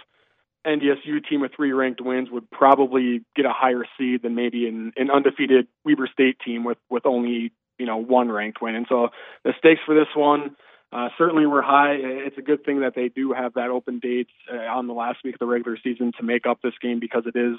NDSU 0.65 1.25
team 1.29 1.41
with 1.41 1.51
three 1.55 1.71
ranked 1.71 2.01
wins 2.01 2.29
would 2.31 2.49
probably 2.51 3.21
get 3.35 3.45
a 3.45 3.53
higher 3.53 3.83
seed 3.97 4.23
than 4.23 4.35
maybe 4.35 4.67
an, 4.67 4.91
an 4.97 5.09
undefeated 5.11 5.67
Weber 5.85 6.09
State 6.11 6.37
team 6.43 6.63
with 6.63 6.77
with 6.89 7.05
only 7.05 7.51
you 7.77 7.85
know 7.85 7.97
one 7.97 8.31
ranked 8.31 8.61
win. 8.61 8.75
And 8.75 8.85
so 8.89 9.09
the 9.43 9.53
stakes 9.57 9.81
for 9.85 9.95
this 9.95 10.07
one 10.15 10.55
uh, 10.91 11.09
certainly 11.17 11.45
were 11.45 11.61
high. 11.61 11.93
It's 11.99 12.37
a 12.37 12.41
good 12.41 12.63
thing 12.65 12.81
that 12.81 12.95
they 12.95 13.09
do 13.09 13.33
have 13.33 13.53
that 13.53 13.69
open 13.69 13.99
date 13.99 14.29
uh, 14.51 14.57
on 14.57 14.87
the 14.87 14.93
last 14.93 15.19
week 15.23 15.35
of 15.35 15.39
the 15.39 15.45
regular 15.45 15.77
season 15.83 16.11
to 16.17 16.23
make 16.23 16.45
up 16.45 16.59
this 16.61 16.73
game 16.81 16.99
because 16.99 17.23
it 17.25 17.37
is 17.37 17.57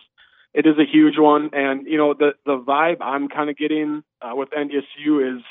it 0.54 0.66
is 0.66 0.78
a 0.78 0.90
huge 0.90 1.18
one. 1.18 1.50
And 1.52 1.86
you 1.86 1.98
know 1.98 2.14
the 2.14 2.32
the 2.44 2.58
vibe 2.58 2.98
I'm 3.00 3.28
kind 3.28 3.48
of 3.48 3.56
getting 3.56 4.02
uh, 4.20 4.34
with 4.34 4.50
NDSU 4.50 5.36
is 5.36 5.42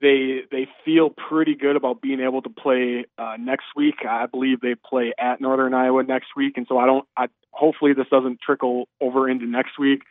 they 0.00 0.42
they 0.50 0.68
feel 0.84 1.10
pretty 1.10 1.54
good 1.54 1.76
about 1.76 2.00
being 2.00 2.20
able 2.20 2.42
to 2.42 2.48
play 2.48 3.04
uh, 3.18 3.36
next 3.38 3.66
week. 3.76 3.96
I 4.08 4.26
believe 4.26 4.60
they 4.60 4.74
play 4.74 5.12
at 5.18 5.40
Northern 5.40 5.74
Iowa 5.74 6.02
next 6.02 6.28
week, 6.36 6.56
and 6.56 6.66
so 6.68 6.78
I 6.78 6.86
don't. 6.86 7.06
I, 7.16 7.26
hopefully, 7.50 7.92
this 7.92 8.06
doesn't 8.10 8.40
trickle 8.40 8.88
over 9.00 9.28
into 9.28 9.46
next 9.46 9.78
week. 9.78 10.02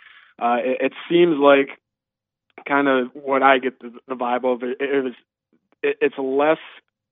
Uh, 0.42 0.58
it, 0.60 0.78
it 0.82 0.94
seems 1.10 1.38
like 1.38 1.70
kind 2.68 2.88
of 2.88 3.08
what 3.14 3.44
I 3.44 3.60
get 3.60 3.80
the, 3.80 3.92
the 4.08 4.16
vibe 4.16 4.46
of. 4.46 4.64
It, 4.64 4.78
it 4.80 5.04
was 5.04 5.14
it, 5.82 5.98
it's 6.02 6.16
less 6.18 6.60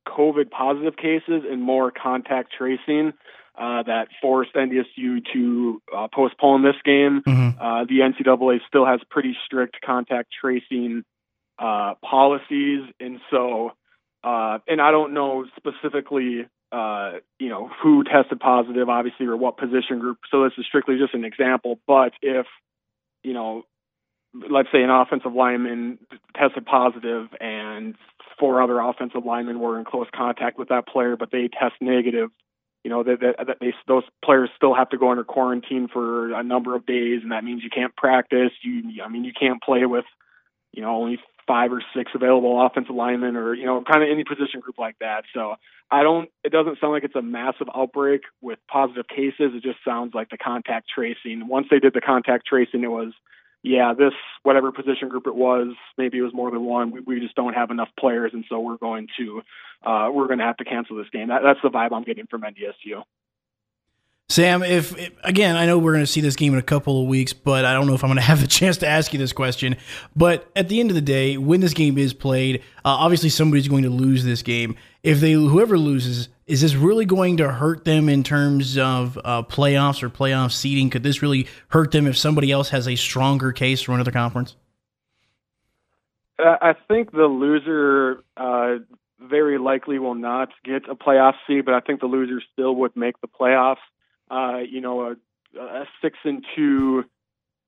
COVID 0.07 0.51
positive 0.51 0.95
cases 0.95 1.43
and 1.49 1.61
more 1.61 1.91
contact 1.91 2.53
tracing. 2.57 3.13
Uh, 3.57 3.83
that 3.83 4.07
forced 4.21 4.53
NDSU 4.53 5.21
to 5.33 5.81
uh, 5.93 6.07
postpone 6.13 6.63
this 6.63 6.77
game. 6.85 7.21
Mm-hmm. 7.27 7.61
Uh, 7.61 7.83
the 7.83 7.99
NCAA 7.99 8.59
still 8.65 8.85
has 8.85 9.01
pretty 9.09 9.35
strict 9.45 9.81
contact 9.83 10.29
tracing 10.39 11.03
uh, 11.59 11.95
policies, 12.03 12.83
and 12.99 13.19
so, 13.29 13.71
uh, 14.23 14.59
and 14.67 14.81
I 14.81 14.91
don't 14.91 15.13
know 15.13 15.45
specifically, 15.57 16.47
uh, 16.71 17.13
you 17.39 17.49
know, 17.49 17.69
who 17.81 18.03
tested 18.03 18.39
positive, 18.39 18.87
obviously, 18.87 19.25
or 19.25 19.35
what 19.35 19.57
position 19.57 19.99
group. 19.99 20.19
So 20.31 20.43
this 20.43 20.53
is 20.57 20.65
strictly 20.65 20.97
just 20.97 21.13
an 21.13 21.25
example. 21.25 21.79
But 21.85 22.13
if, 22.21 22.45
you 23.23 23.33
know, 23.33 23.63
let's 24.33 24.69
say 24.71 24.81
an 24.83 24.89
offensive 24.89 25.33
lineman 25.33 25.99
tested 26.37 26.65
positive 26.65 27.27
and 27.41 27.95
four 28.39 28.61
other 28.61 28.79
offensive 28.79 29.25
linemen 29.25 29.59
were 29.59 29.77
in 29.77 29.85
close 29.85 30.07
contact 30.15 30.57
with 30.57 30.69
that 30.69 30.87
player, 30.87 31.17
but 31.17 31.31
they 31.31 31.49
test 31.49 31.75
negative. 31.81 32.29
You 32.83 32.91
know 32.91 33.03
that, 33.03 33.19
that, 33.19 33.57
they 33.59 33.73
those 33.87 34.03
players 34.23 34.49
still 34.55 34.73
have 34.73 34.89
to 34.91 34.97
go 34.97 35.11
under 35.11 35.25
quarantine 35.25 35.89
for 35.91 36.33
a 36.33 36.43
number 36.43 36.75
of 36.75 36.85
days, 36.85 37.19
and 37.23 37.33
that 37.33 37.43
means 37.43 37.61
you 37.61 37.69
can't 37.69 37.93
practice. 37.95 38.51
You, 38.61 39.03
I 39.03 39.09
mean, 39.09 39.25
you 39.25 39.33
can't 39.37 39.61
play 39.61 39.85
with, 39.85 40.05
you 40.71 40.81
know, 40.81 40.95
only 40.95 41.19
five 41.49 41.71
or 41.73 41.81
six 41.97 42.11
available 42.13 42.63
offensive 42.63 42.93
linemen 42.93 43.35
or 43.35 43.55
you 43.55 43.65
know 43.65 43.83
kind 43.83 44.03
of 44.03 44.09
any 44.09 44.23
position 44.23 44.59
group 44.59 44.77
like 44.77 44.95
that. 44.99 45.23
So 45.33 45.55
i 45.91 46.03
don't 46.03 46.29
it 46.43 46.51
doesn't 46.51 46.79
sound 46.79 46.93
like 46.93 47.03
it's 47.03 47.15
a 47.15 47.23
massive 47.23 47.67
outbreak 47.75 48.21
with 48.39 48.59
positive 48.71 49.07
cases. 49.07 49.51
It 49.55 49.63
just 49.63 49.79
sounds 49.83 50.13
like 50.13 50.29
the 50.29 50.37
contact 50.37 50.87
tracing 50.93 51.47
once 51.47 51.65
they 51.71 51.79
did 51.79 51.93
the 51.95 52.01
contact 52.01 52.45
tracing 52.45 52.83
it 52.83 52.91
was 52.91 53.13
yeah 53.63 53.93
this 53.97 54.13
whatever 54.43 54.71
position 54.71 55.09
group 55.09 55.25
it 55.25 55.35
was 55.35 55.69
maybe 55.97 56.19
it 56.19 56.21
was 56.21 56.33
more 56.33 56.51
than 56.51 56.63
one. 56.63 56.91
We, 56.91 56.99
we 57.01 57.19
just 57.19 57.35
don't 57.35 57.55
have 57.55 57.71
enough 57.71 57.89
players 57.99 58.31
and 58.33 58.45
so 58.47 58.59
we're 58.59 58.77
going 58.77 59.07
to 59.17 59.41
uh, 59.83 60.09
we're 60.13 60.27
going 60.27 60.39
to 60.39 60.45
have 60.45 60.57
to 60.57 60.65
cancel 60.65 60.97
this 60.97 61.09
game. 61.11 61.29
That, 61.29 61.41
that's 61.43 61.59
the 61.63 61.69
vibe 61.69 61.93
i'm 61.93 62.03
getting 62.03 62.27
from 62.27 62.41
ndsu 62.43 63.01
Sam, 64.31 64.61
if, 64.61 64.93
again, 65.23 65.55
I 65.55 65.65
know 65.65 65.79
we're 65.79 65.93
going 65.93 66.05
to 66.05 66.11
see 66.11 66.21
this 66.21 66.35
game 66.35 66.53
in 66.53 66.59
a 66.59 66.63
couple 66.63 67.01
of 67.01 67.07
weeks, 67.07 67.33
but 67.33 67.65
I 67.65 67.73
don't 67.73 67.87
know 67.87 67.95
if 67.95 68.03
I'm 68.03 68.09
going 68.09 68.17
to 68.17 68.21
have 68.21 68.41
the 68.41 68.47
chance 68.47 68.77
to 68.77 68.87
ask 68.87 69.11
you 69.11 69.17
this 69.17 69.33
question. 69.33 69.75
But 70.15 70.49
at 70.55 70.69
the 70.69 70.79
end 70.79 70.91
of 70.91 70.95
the 70.95 71.01
day, 71.01 71.37
when 71.37 71.61
this 71.61 71.73
game 71.73 71.97
is 71.97 72.13
played, 72.13 72.59
uh, 72.85 72.89
obviously 72.89 73.29
somebody's 73.29 73.67
going 73.67 73.83
to 73.83 73.89
lose 73.89 74.23
this 74.23 74.43
game. 74.43 74.75
If 75.01 75.19
they 75.19 75.31
whoever 75.31 75.79
loses, 75.79 76.29
is 76.45 76.61
this 76.61 76.75
really 76.75 77.05
going 77.05 77.37
to 77.37 77.51
hurt 77.51 77.85
them 77.85 78.07
in 78.07 78.23
terms 78.23 78.77
of 78.77 79.17
uh, 79.23 79.41
playoffs 79.43 80.03
or 80.03 80.09
playoff 80.09 80.51
seeding? 80.51 80.91
Could 80.91 81.01
this 81.01 81.23
really 81.23 81.47
hurt 81.69 81.91
them 81.91 82.05
if 82.05 82.15
somebody 82.15 82.51
else 82.51 82.69
has 82.69 82.87
a 82.87 82.95
stronger 82.95 83.51
case 83.51 83.81
from 83.81 83.95
another 83.95 84.11
conference? 84.11 84.55
Uh, 86.37 86.55
I 86.61 86.73
think 86.87 87.11
the 87.11 87.25
loser 87.25 88.23
uh, 88.37 88.75
very 89.19 89.57
likely 89.57 89.97
will 89.97 90.15
not 90.15 90.49
get 90.63 90.87
a 90.87 90.95
playoff 90.95 91.33
seed, 91.47 91.65
but 91.65 91.73
I 91.73 91.79
think 91.79 91.99
the 91.99 92.05
loser 92.05 92.41
still 92.53 92.75
would 92.75 92.95
make 92.95 93.19
the 93.21 93.27
playoffs 93.27 93.77
uh, 94.29 94.59
you 94.59 94.81
know, 94.81 95.01
a, 95.01 95.59
a 95.59 95.85
six 96.01 96.17
and 96.23 96.45
two 96.55 97.05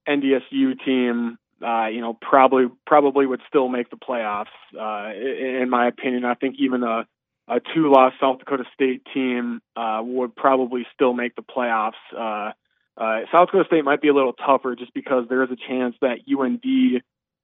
NDSU 0.08 0.84
team, 0.86 1.38
uh, 1.66 1.88
you 1.88 2.02
know, 2.02 2.18
probably 2.20 2.66
probably 2.86 3.26
would 3.26 3.42
still 3.48 3.70
make 3.70 3.90
the 3.90 3.98
playoffs. 3.98 4.46
Uh, 4.78 5.14
in, 5.14 5.70
my 5.70 5.88
opinion, 5.88 6.26
I 6.26 6.36
think 6.36 6.56
even 6.60 6.84
a 6.84 7.06
a 7.48 7.60
two 7.74 7.92
loss 7.92 8.14
South 8.20 8.40
Dakota 8.40 8.64
State 8.74 9.04
team 9.14 9.62
uh, 9.76 10.02
would 10.04 10.36
probably 10.36 10.86
still 10.94 11.14
make 11.14 11.36
the 11.36 11.42
playoffs. 11.42 11.94
Uh, 12.16 12.52
uh, 12.98 13.22
South 13.32 13.48
Dakota 13.48 13.66
State 13.68 13.86
might 13.86 14.02
be 14.02 14.10
a 14.10 14.14
little 14.14 14.34
tougher 14.34 14.76
just 14.76 14.94
because 14.94 15.26
there 15.30 15.44
is 15.44 15.50
a 15.52 15.56
chance 15.56 15.96
that 16.02 16.20
UND 16.28 17.02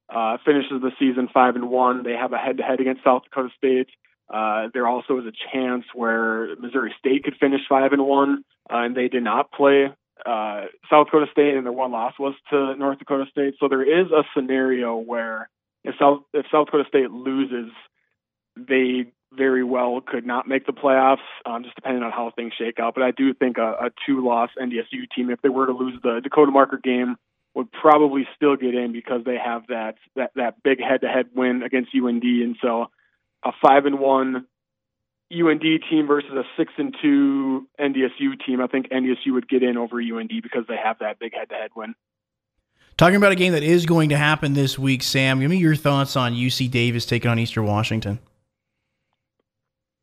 uh, 0.10 0.38
finishes 0.46 0.82
the 0.82 0.92
season 1.00 1.30
five 1.34 1.56
and 1.56 1.70
one. 1.70 2.04
They 2.04 2.14
have 2.14 2.34
a 2.34 2.38
head 2.38 2.58
to 2.58 2.64
head 2.64 2.80
against 2.80 3.04
South 3.04 3.24
Dakota 3.24 3.50
State. 3.58 3.90
Uh, 4.30 4.68
there 4.74 4.88
also 4.88 5.20
is 5.20 5.26
a 5.26 5.32
chance 5.54 5.86
where 5.94 6.56
Missouri 6.58 6.94
State 7.00 7.24
could 7.24 7.36
finish 7.40 7.62
five 7.70 7.94
and 7.94 8.06
one, 8.06 8.44
uh, 8.70 8.80
and 8.80 8.96
they 8.96 9.08
did 9.08 9.24
not 9.24 9.52
play 9.52 9.90
uh, 10.26 10.66
South 10.90 11.08
Dakota 11.08 11.28
State, 11.32 11.56
and 11.56 11.66
their 11.66 11.74
one 11.74 11.92
loss 11.92 12.14
was 12.20 12.34
to 12.50 12.76
North 12.76 13.00
Dakota 13.00 13.26
State. 13.30 13.56
So 13.60 13.68
there 13.68 13.84
is 13.84 14.12
a 14.12 14.24
scenario 14.36 14.98
where 14.98 15.50
if 15.84 15.96
South 16.00 16.22
if 16.34 16.46
South 16.52 16.68
Dakota 16.68 16.86
State 16.88 17.12
loses, 17.12 17.72
they 18.56 19.06
very 19.34 19.64
well 19.64 20.02
could 20.06 20.26
not 20.26 20.48
make 20.48 20.66
the 20.66 20.74
playoffs, 20.74 21.18
um, 21.46 21.64
just 21.64 21.76
depending 21.76 22.02
on 22.04 22.12
how 22.12 22.32
things 22.36 22.54
shake 22.58 22.80
out. 22.80 22.96
But 22.96 23.04
I 23.04 23.12
do 23.12 23.34
think 23.34 23.58
a, 23.58 23.74
a 23.74 23.90
two-loss 24.06 24.50
NDSU 24.60 25.10
team, 25.16 25.30
if 25.30 25.42
they 25.42 25.50
were 25.50 25.66
to 25.66 25.74
lose 25.74 26.00
the 26.02 26.22
Dakota 26.24 26.52
Marker 26.52 26.80
game, 26.82 27.18
would 27.54 27.72
probably 27.72 28.28
still 28.36 28.56
get 28.56 28.74
in 28.74 28.92
because 28.92 29.24
they 29.26 29.38
have 29.38 29.68
that 29.68 29.96
that 30.16 30.32
that 30.36 30.64
big 30.64 30.82
head-to-head 30.82 31.28
win 31.36 31.64
against 31.64 31.92
UND, 31.96 32.24
and 32.24 32.56
so 32.62 32.88
a 33.44 33.52
five 33.62 33.86
and 33.86 34.00
one 34.00 34.46
UND 35.32 35.62
team 35.90 36.08
versus 36.08 36.32
a 36.32 36.44
six 36.56 36.72
and 36.78 36.96
two 37.02 37.68
NDSU 37.80 38.40
team, 38.46 38.62
I 38.62 38.68
think 38.68 38.90
NDSU 38.90 39.34
would 39.34 39.50
get 39.50 39.64
in 39.64 39.78
over 39.78 40.00
UND 40.00 40.32
because 40.42 40.66
they 40.68 40.78
have 40.78 41.00
that 41.00 41.20
big 41.20 41.34
head 41.34 41.50
to 41.50 41.56
head 41.56 41.72
win. 41.76 41.96
Talking 42.98 43.18
about 43.18 43.32
a 43.32 43.36
game 43.36 43.54
that 43.54 43.62
is 43.62 43.86
going 43.86 44.10
to 44.10 44.18
happen 44.18 44.54
this 44.54 44.80
week, 44.80 45.04
Sam, 45.04 45.40
give 45.40 45.52
me 45.52 45.58
your 45.58 45.76
thoughts 45.76 46.16
on 46.16 46.34
UC 46.34 46.72
Davis 46.72 47.06
taking 47.06 47.30
on 47.30 47.38
Eastern 47.38 47.66
Washington. 47.66 48.20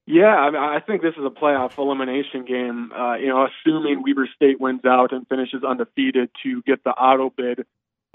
Yeah, 0.06 0.26
I, 0.26 0.50
mean, 0.50 0.62
I 0.62 0.80
think 0.80 1.00
this 1.00 1.14
is 1.16 1.24
a 1.24 1.30
playoff 1.30 1.78
elimination 1.78 2.44
game. 2.44 2.92
Uh, 2.92 3.14
you 3.14 3.28
know, 3.28 3.48
assuming 3.48 4.02
Weber 4.02 4.28
State 4.36 4.60
wins 4.60 4.84
out 4.84 5.12
and 5.12 5.26
finishes 5.26 5.64
undefeated 5.64 6.30
to 6.42 6.62
get 6.62 6.84
the 6.84 6.90
auto 6.90 7.32
bid, 7.34 7.64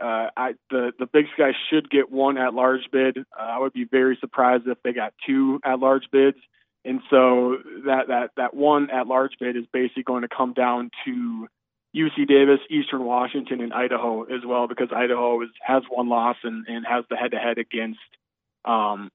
uh, 0.02 0.30
I, 0.36 0.54
the 0.70 0.92
the 0.98 1.06
Big 1.06 1.26
Sky 1.34 1.52
should 1.70 1.90
get 1.90 2.12
one 2.12 2.38
at 2.38 2.54
large 2.54 2.90
bid. 2.92 3.18
Uh, 3.18 3.42
I 3.42 3.60
would 3.60 3.74
be 3.74 3.86
very 3.86 4.18
surprised 4.20 4.68
if 4.68 4.78
they 4.84 4.94
got 4.94 5.14
two 5.26 5.60
at 5.64 5.80
large 5.80 6.06
bids. 6.12 6.38
And 6.86 7.02
so 7.10 7.58
that 7.86 8.08
that 8.08 8.32
that 8.38 8.54
one 8.54 8.90
at 8.90 9.08
large 9.08 9.34
bid 9.40 9.58
is 9.58 9.66
basically 9.72 10.04
going 10.04 10.22
to 10.22 10.30
come 10.30 10.54
down 10.54 10.92
to 11.06 11.48
UC 11.96 12.28
Davis, 12.28 12.60
Eastern 12.70 13.04
Washington, 13.04 13.62
and 13.62 13.74
Idaho 13.74 14.24
as 14.24 14.46
well, 14.46 14.68
because 14.68 14.90
Idaho 14.96 15.42
is, 15.42 15.50
has 15.62 15.84
one 15.90 16.08
loss 16.08 16.38
and, 16.44 16.66
and 16.68 16.86
has 16.86 17.04
the 17.10 17.16
head 17.16 17.32
to 17.32 17.38
head 17.38 17.58
against 17.58 18.00
um, 18.64 19.12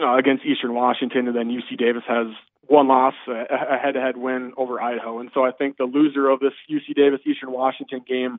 uh, 0.00 0.16
against 0.16 0.44
Eastern 0.44 0.74
Washington, 0.74 1.26
and 1.28 1.36
then 1.36 1.48
UC 1.48 1.78
Davis 1.78 2.04
has 2.06 2.28
one 2.66 2.86
loss, 2.86 3.14
a 3.26 3.78
head 3.78 3.94
to 3.94 4.00
head 4.00 4.16
win 4.16 4.52
over 4.56 4.80
Idaho. 4.80 5.18
And 5.18 5.30
so 5.34 5.44
I 5.44 5.50
think 5.50 5.76
the 5.76 5.84
loser 5.84 6.28
of 6.28 6.38
this 6.38 6.52
UC 6.70 6.94
Davis 6.94 7.20
Eastern 7.26 7.50
Washington 7.50 8.04
game 8.06 8.38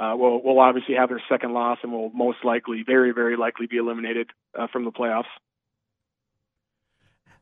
uh, 0.00 0.16
will 0.16 0.42
will 0.42 0.58
obviously 0.58 0.94
have 0.94 1.10
their 1.10 1.22
second 1.28 1.52
loss 1.52 1.78
and 1.82 1.92
will 1.92 2.10
most 2.10 2.38
likely, 2.44 2.82
very 2.86 3.12
very 3.12 3.36
likely, 3.36 3.66
be 3.66 3.76
eliminated 3.76 4.30
uh, 4.58 4.66
from 4.72 4.84
the 4.84 4.92
playoffs. 4.92 5.24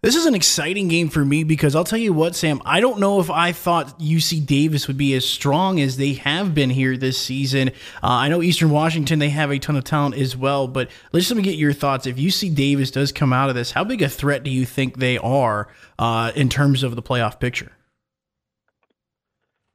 This 0.01 0.15
is 0.15 0.27
an 0.27 0.35
exciting 0.37 0.87
game 0.87 1.09
for 1.09 1.25
me 1.25 1.43
because 1.43 1.75
I'll 1.75 1.83
tell 1.83 1.99
you 1.99 2.13
what, 2.13 2.37
Sam, 2.37 2.63
I 2.65 2.79
don't 2.79 3.01
know 3.01 3.19
if 3.19 3.31
I 3.31 3.51
thought 3.51 3.99
UC 3.99 4.47
Davis 4.47 4.87
would 4.87 4.97
be 4.97 5.13
as 5.15 5.29
strong 5.29 5.81
as 5.81 5.97
they 5.97 6.13
have 6.13 6.55
been 6.55 6.71
here 6.71 6.97
this 6.97 7.19
season. 7.19 7.71
Uh, 8.01 8.07
I 8.07 8.29
know 8.29 8.41
Eastern 8.41 8.71
Washington, 8.71 9.19
they 9.19 9.31
have 9.31 9.51
a 9.51 9.59
ton 9.59 9.75
of 9.75 9.83
talent 9.83 10.15
as 10.15 10.37
well, 10.37 10.69
but 10.69 10.89
let's 11.13 11.29
let 11.31 11.37
me 11.37 11.43
get 11.43 11.57
your 11.57 11.73
thoughts. 11.73 12.07
If 12.07 12.15
UC 12.15 12.55
Davis 12.55 12.93
does 12.93 13.11
come 13.11 13.33
out 13.33 13.49
of 13.49 13.57
this, 13.57 13.73
how 13.73 13.83
big 13.83 14.01
a 14.01 14.09
threat 14.09 14.45
do 14.45 14.53
you 14.53 14.65
think 14.65 14.99
they 14.99 15.19
are 15.19 15.67
uh, 15.99 16.31
in 16.37 16.49
terms 16.49 16.85
of 16.85 16.95
the 16.95 17.03
playoff 17.03 17.41
picture? 17.41 17.73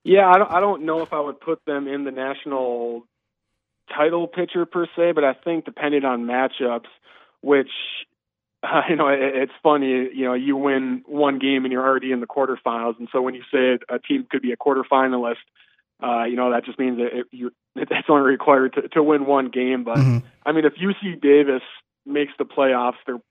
Yeah, 0.03 0.29
I 0.29 0.38
don't, 0.38 0.51
I 0.51 0.60
don't 0.60 0.83
know 0.86 1.01
if 1.01 1.13
I 1.13 1.19
would 1.19 1.39
put 1.39 1.63
them 1.65 1.88
in 1.88 2.03
the 2.03 2.12
national 2.12 3.05
title 3.95 4.27
picture 4.27 4.65
per 4.65 4.86
se, 4.95 5.13
but 5.13 5.24
I 5.24 5.33
think 5.33 5.65
depending 5.65 6.03
on 6.03 6.25
matchups, 6.25 6.88
which 7.41 7.69
uh, 8.63 8.81
you 8.89 8.95
know, 8.95 9.10
it, 9.10 9.19
it's 9.19 9.51
funny. 9.62 10.10
You 10.13 10.25
know, 10.25 10.33
you 10.33 10.55
win 10.55 11.03
one 11.05 11.39
game 11.39 11.65
and 11.65 11.72
you're 11.72 11.86
already 11.86 12.12
in 12.12 12.22
the 12.22 12.27
quarterfinals, 12.27 12.98
and 13.00 13.10
so 13.12 13.22
when 13.22 13.36
you 13.36 13.43
say 13.51 13.79
a 13.89 14.00
team 14.00 14.25
could 14.29 14.41
be 14.41 14.51
a 14.51 14.57
quarterfinalist, 14.57 15.36
uh, 16.01 16.24
you 16.24 16.36
know, 16.36 16.51
that 16.51 16.65
just 16.65 16.79
means 16.79 16.98
that 16.98 17.19
it, 17.19 17.25
you 17.31 17.51
that's 17.75 18.10
only 18.10 18.29
required 18.29 18.74
to, 18.74 18.88
to 18.89 19.03
win 19.03 19.25
one 19.25 19.50
game. 19.50 19.83
But 19.83 19.98
mm-hmm. 19.98 20.25
I 20.45 20.51
mean, 20.51 20.65
if 20.65 20.74
UC 20.74 21.22
Davis 21.22 21.63
makes 22.05 22.33
the 22.38 22.45
playoffs, 22.45 22.98
they're 23.05 23.22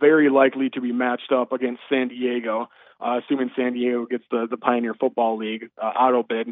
very 0.00 0.30
likely 0.30 0.70
to 0.70 0.80
be 0.80 0.92
matched 0.92 1.32
up 1.32 1.52
against 1.52 1.80
San 1.88 2.08
Diego, 2.08 2.68
uh, 3.00 3.20
assuming 3.22 3.50
San 3.56 3.74
Diego 3.74 4.06
gets 4.06 4.24
the 4.30 4.46
the 4.48 4.56
Pioneer 4.56 4.94
Football 4.94 5.38
League 5.38 5.70
uh, 5.80 5.86
auto 5.86 6.22
bid. 6.22 6.48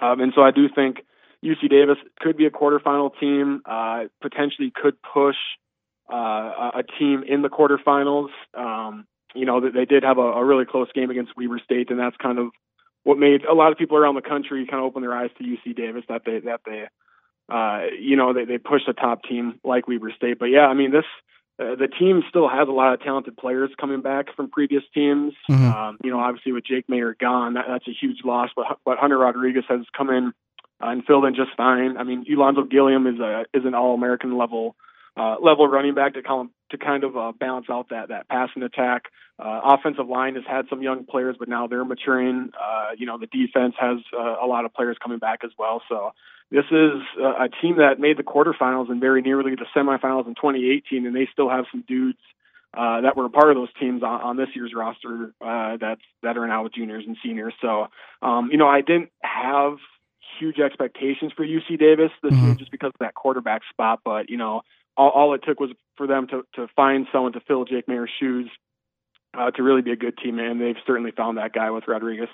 Um, 0.00 0.20
and 0.20 0.32
so 0.34 0.42
I 0.42 0.50
do 0.50 0.68
think 0.68 0.98
UC 1.44 1.70
Davis 1.70 1.98
could 2.20 2.36
be 2.36 2.46
a 2.46 2.50
quarterfinal 2.50 3.10
team. 3.18 3.62
Uh, 3.64 4.04
potentially 4.20 4.72
could 4.74 4.94
push 5.02 5.36
uh, 6.12 6.70
a 6.74 6.82
team 6.98 7.24
in 7.26 7.42
the 7.42 7.48
quarterfinals. 7.48 8.30
Um, 8.54 9.06
you 9.34 9.44
know, 9.44 9.60
they 9.60 9.84
did 9.84 10.02
have 10.04 10.18
a, 10.18 10.22
a 10.22 10.44
really 10.44 10.64
close 10.64 10.88
game 10.94 11.10
against 11.10 11.36
Weber 11.36 11.60
State, 11.62 11.90
and 11.90 11.98
that's 11.98 12.16
kind 12.16 12.38
of 12.38 12.48
what 13.04 13.18
made 13.18 13.44
a 13.44 13.54
lot 13.54 13.72
of 13.72 13.78
people 13.78 13.96
around 13.96 14.14
the 14.14 14.22
country 14.22 14.66
kind 14.66 14.80
of 14.80 14.86
open 14.86 15.02
their 15.02 15.14
eyes 15.14 15.30
to 15.38 15.44
UC 15.44 15.76
Davis 15.76 16.04
that 16.08 16.22
they 16.24 16.40
that 16.40 16.60
they 16.66 16.86
uh, 17.48 17.86
you 17.98 18.16
know 18.16 18.32
they 18.32 18.44
they 18.44 18.58
pushed 18.58 18.88
a 18.88 18.94
top 18.94 19.22
team 19.22 19.60
like 19.64 19.86
Weber 19.86 20.12
State. 20.16 20.38
But 20.38 20.46
yeah, 20.46 20.66
I 20.66 20.74
mean 20.74 20.90
this 20.90 21.04
uh, 21.60 21.74
the 21.74 21.88
team 21.88 22.22
still 22.28 22.48
has 22.48 22.68
a 22.68 22.72
lot 22.72 22.94
of 22.94 23.02
talented 23.02 23.36
players 23.36 23.70
coming 23.80 24.00
back 24.00 24.34
from 24.36 24.48
previous 24.48 24.84
teams. 24.94 25.34
Mm-hmm. 25.50 25.64
Um, 25.64 25.98
you 26.04 26.10
know, 26.10 26.20
obviously 26.20 26.52
with 26.52 26.64
Jake 26.64 26.86
Maier 26.86 27.18
gone, 27.18 27.54
that, 27.54 27.64
that's 27.68 27.88
a 27.88 27.92
huge 27.92 28.18
loss. 28.24 28.50
But 28.54 28.78
but 28.84 28.98
Hunter 28.98 29.18
Rodrigues 29.18 29.64
has 29.68 29.80
come 29.96 30.10
in 30.10 30.32
uh, 30.80 30.88
and 30.88 31.04
filled 31.04 31.24
in 31.24 31.34
just 31.34 31.50
fine. 31.56 31.96
I 31.96 32.04
mean, 32.04 32.24
Ulonzo 32.30 32.68
Gilliam 32.68 33.06
is 33.06 33.18
a 33.18 33.44
is 33.52 33.64
an 33.64 33.74
All 33.74 33.94
American 33.94 34.38
level 34.38 34.76
uh, 35.18 35.36
level 35.42 35.66
running 35.66 35.94
back 35.94 36.14
to 36.14 36.22
kind 36.22 36.48
of, 36.48 36.70
to 36.70 36.78
kind 36.84 37.04
of 37.04 37.16
uh, 37.16 37.32
balance 37.38 37.66
out 37.70 37.88
that 37.90 38.08
that 38.08 38.28
passing 38.28 38.62
attack. 38.62 39.04
Uh, 39.38 39.60
offensive 39.64 40.08
line 40.08 40.34
has 40.34 40.44
had 40.48 40.66
some 40.68 40.82
young 40.82 41.04
players, 41.04 41.36
but 41.38 41.48
now 41.48 41.66
they're 41.66 41.84
maturing. 41.84 42.50
Uh, 42.60 42.90
you 42.96 43.06
know, 43.06 43.18
the 43.18 43.26
defense 43.26 43.74
has 43.78 43.98
uh, 44.18 44.36
a 44.42 44.46
lot 44.46 44.64
of 44.64 44.74
players 44.74 44.96
coming 45.02 45.18
back 45.18 45.40
as 45.44 45.50
well. 45.58 45.80
So 45.88 46.10
this 46.50 46.64
is 46.70 47.02
uh, 47.20 47.44
a 47.44 47.48
team 47.62 47.76
that 47.78 48.00
made 48.00 48.16
the 48.16 48.22
quarterfinals 48.22 48.90
and 48.90 49.00
very 49.00 49.22
nearly 49.22 49.54
the 49.54 49.66
semifinals 49.76 50.26
in 50.26 50.34
2018, 50.34 51.06
and 51.06 51.14
they 51.14 51.28
still 51.32 51.48
have 51.48 51.66
some 51.70 51.84
dudes 51.86 52.18
uh, 52.76 53.00
that 53.02 53.16
were 53.16 53.26
a 53.26 53.30
part 53.30 53.50
of 53.50 53.56
those 53.56 53.72
teams 53.80 54.02
on, 54.02 54.20
on 54.20 54.36
this 54.36 54.48
year's 54.54 54.72
roster 54.74 55.32
uh, 55.40 55.76
that's 55.80 56.00
that 56.22 56.36
are 56.36 56.46
now 56.46 56.68
juniors 56.68 57.04
and 57.06 57.16
seniors. 57.22 57.54
So, 57.60 57.86
um, 58.22 58.50
you 58.50 58.58
know, 58.58 58.68
I 58.68 58.80
didn't 58.80 59.10
have 59.22 59.78
huge 60.38 60.58
expectations 60.58 61.32
for 61.36 61.44
UC 61.44 61.78
Davis 61.78 62.10
this 62.22 62.32
mm-hmm. 62.32 62.46
year 62.46 62.54
just 62.54 62.70
because 62.70 62.88
of 62.88 63.00
that 63.00 63.14
quarterback 63.14 63.62
spot, 63.70 64.00
but 64.04 64.30
you 64.30 64.36
know, 64.36 64.62
all, 64.98 65.10
all 65.10 65.34
it 65.34 65.42
took 65.46 65.60
was 65.60 65.70
for 65.96 66.06
them 66.06 66.26
to, 66.28 66.44
to 66.56 66.66
find 66.76 67.06
someone 67.12 67.32
to 67.32 67.40
fill 67.40 67.64
Jake 67.64 67.88
Maier's 67.88 68.10
shoes 68.20 68.50
uh, 69.32 69.50
to 69.52 69.62
really 69.62 69.82
be 69.82 69.92
a 69.92 69.96
good 69.96 70.18
team, 70.18 70.38
and 70.38 70.60
they've 70.60 70.76
certainly 70.86 71.12
found 71.12 71.38
that 71.38 71.52
guy 71.52 71.70
with 71.70 71.84
Rodrigues. 71.86 72.28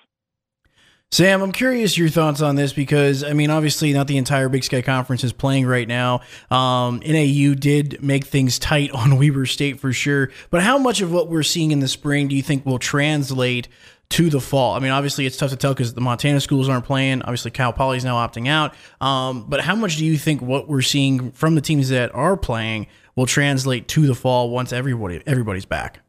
Sam, 1.10 1.42
I'm 1.42 1.52
curious 1.52 1.96
your 1.96 2.08
thoughts 2.08 2.40
on 2.40 2.56
this 2.56 2.72
because 2.72 3.22
I 3.22 3.34
mean, 3.34 3.50
obviously, 3.50 3.92
not 3.92 4.08
the 4.08 4.16
entire 4.16 4.48
Big 4.48 4.64
Sky 4.64 4.82
Conference 4.82 5.22
is 5.22 5.32
playing 5.32 5.66
right 5.66 5.86
now. 5.86 6.22
Um, 6.50 7.00
NAU 7.06 7.54
did 7.54 8.02
make 8.02 8.24
things 8.24 8.58
tight 8.58 8.90
on 8.94 9.18
Weber 9.18 9.46
State 9.46 9.78
for 9.78 9.92
sure, 9.92 10.30
but 10.50 10.62
how 10.62 10.78
much 10.78 11.00
of 11.02 11.12
what 11.12 11.28
we're 11.28 11.44
seeing 11.44 11.70
in 11.70 11.80
the 11.80 11.88
spring 11.88 12.28
do 12.28 12.34
you 12.34 12.42
think 12.42 12.66
will 12.66 12.80
translate 12.80 13.68
to 14.10 14.30
the 14.30 14.40
fall? 14.40 14.74
I 14.74 14.78
mean, 14.78 14.90
obviously 14.90 15.26
it's 15.26 15.36
tough 15.36 15.50
to 15.50 15.56
tell 15.56 15.72
because 15.72 15.94
the 15.94 16.00
Montana 16.00 16.40
schools 16.40 16.68
aren't 16.68 16.84
playing. 16.84 17.22
Obviously, 17.22 17.50
Cal 17.50 17.72
Poly 17.72 17.96
is 17.96 18.04
now 18.04 18.16
opting 18.16 18.48
out. 18.48 18.74
Um, 19.00 19.46
but 19.48 19.60
how 19.60 19.74
much 19.74 19.96
do 19.96 20.04
you 20.04 20.16
think 20.16 20.42
what 20.42 20.68
we're 20.68 20.82
seeing 20.82 21.32
from 21.32 21.54
the 21.54 21.60
teams 21.60 21.88
that 21.88 22.14
are 22.14 22.36
playing 22.36 22.86
will 23.16 23.26
translate 23.26 23.88
to 23.88 24.06
the 24.06 24.14
fall 24.14 24.50
once 24.50 24.72
everybody 24.72 25.22
everybody's 25.26 25.66
back? 25.66 26.00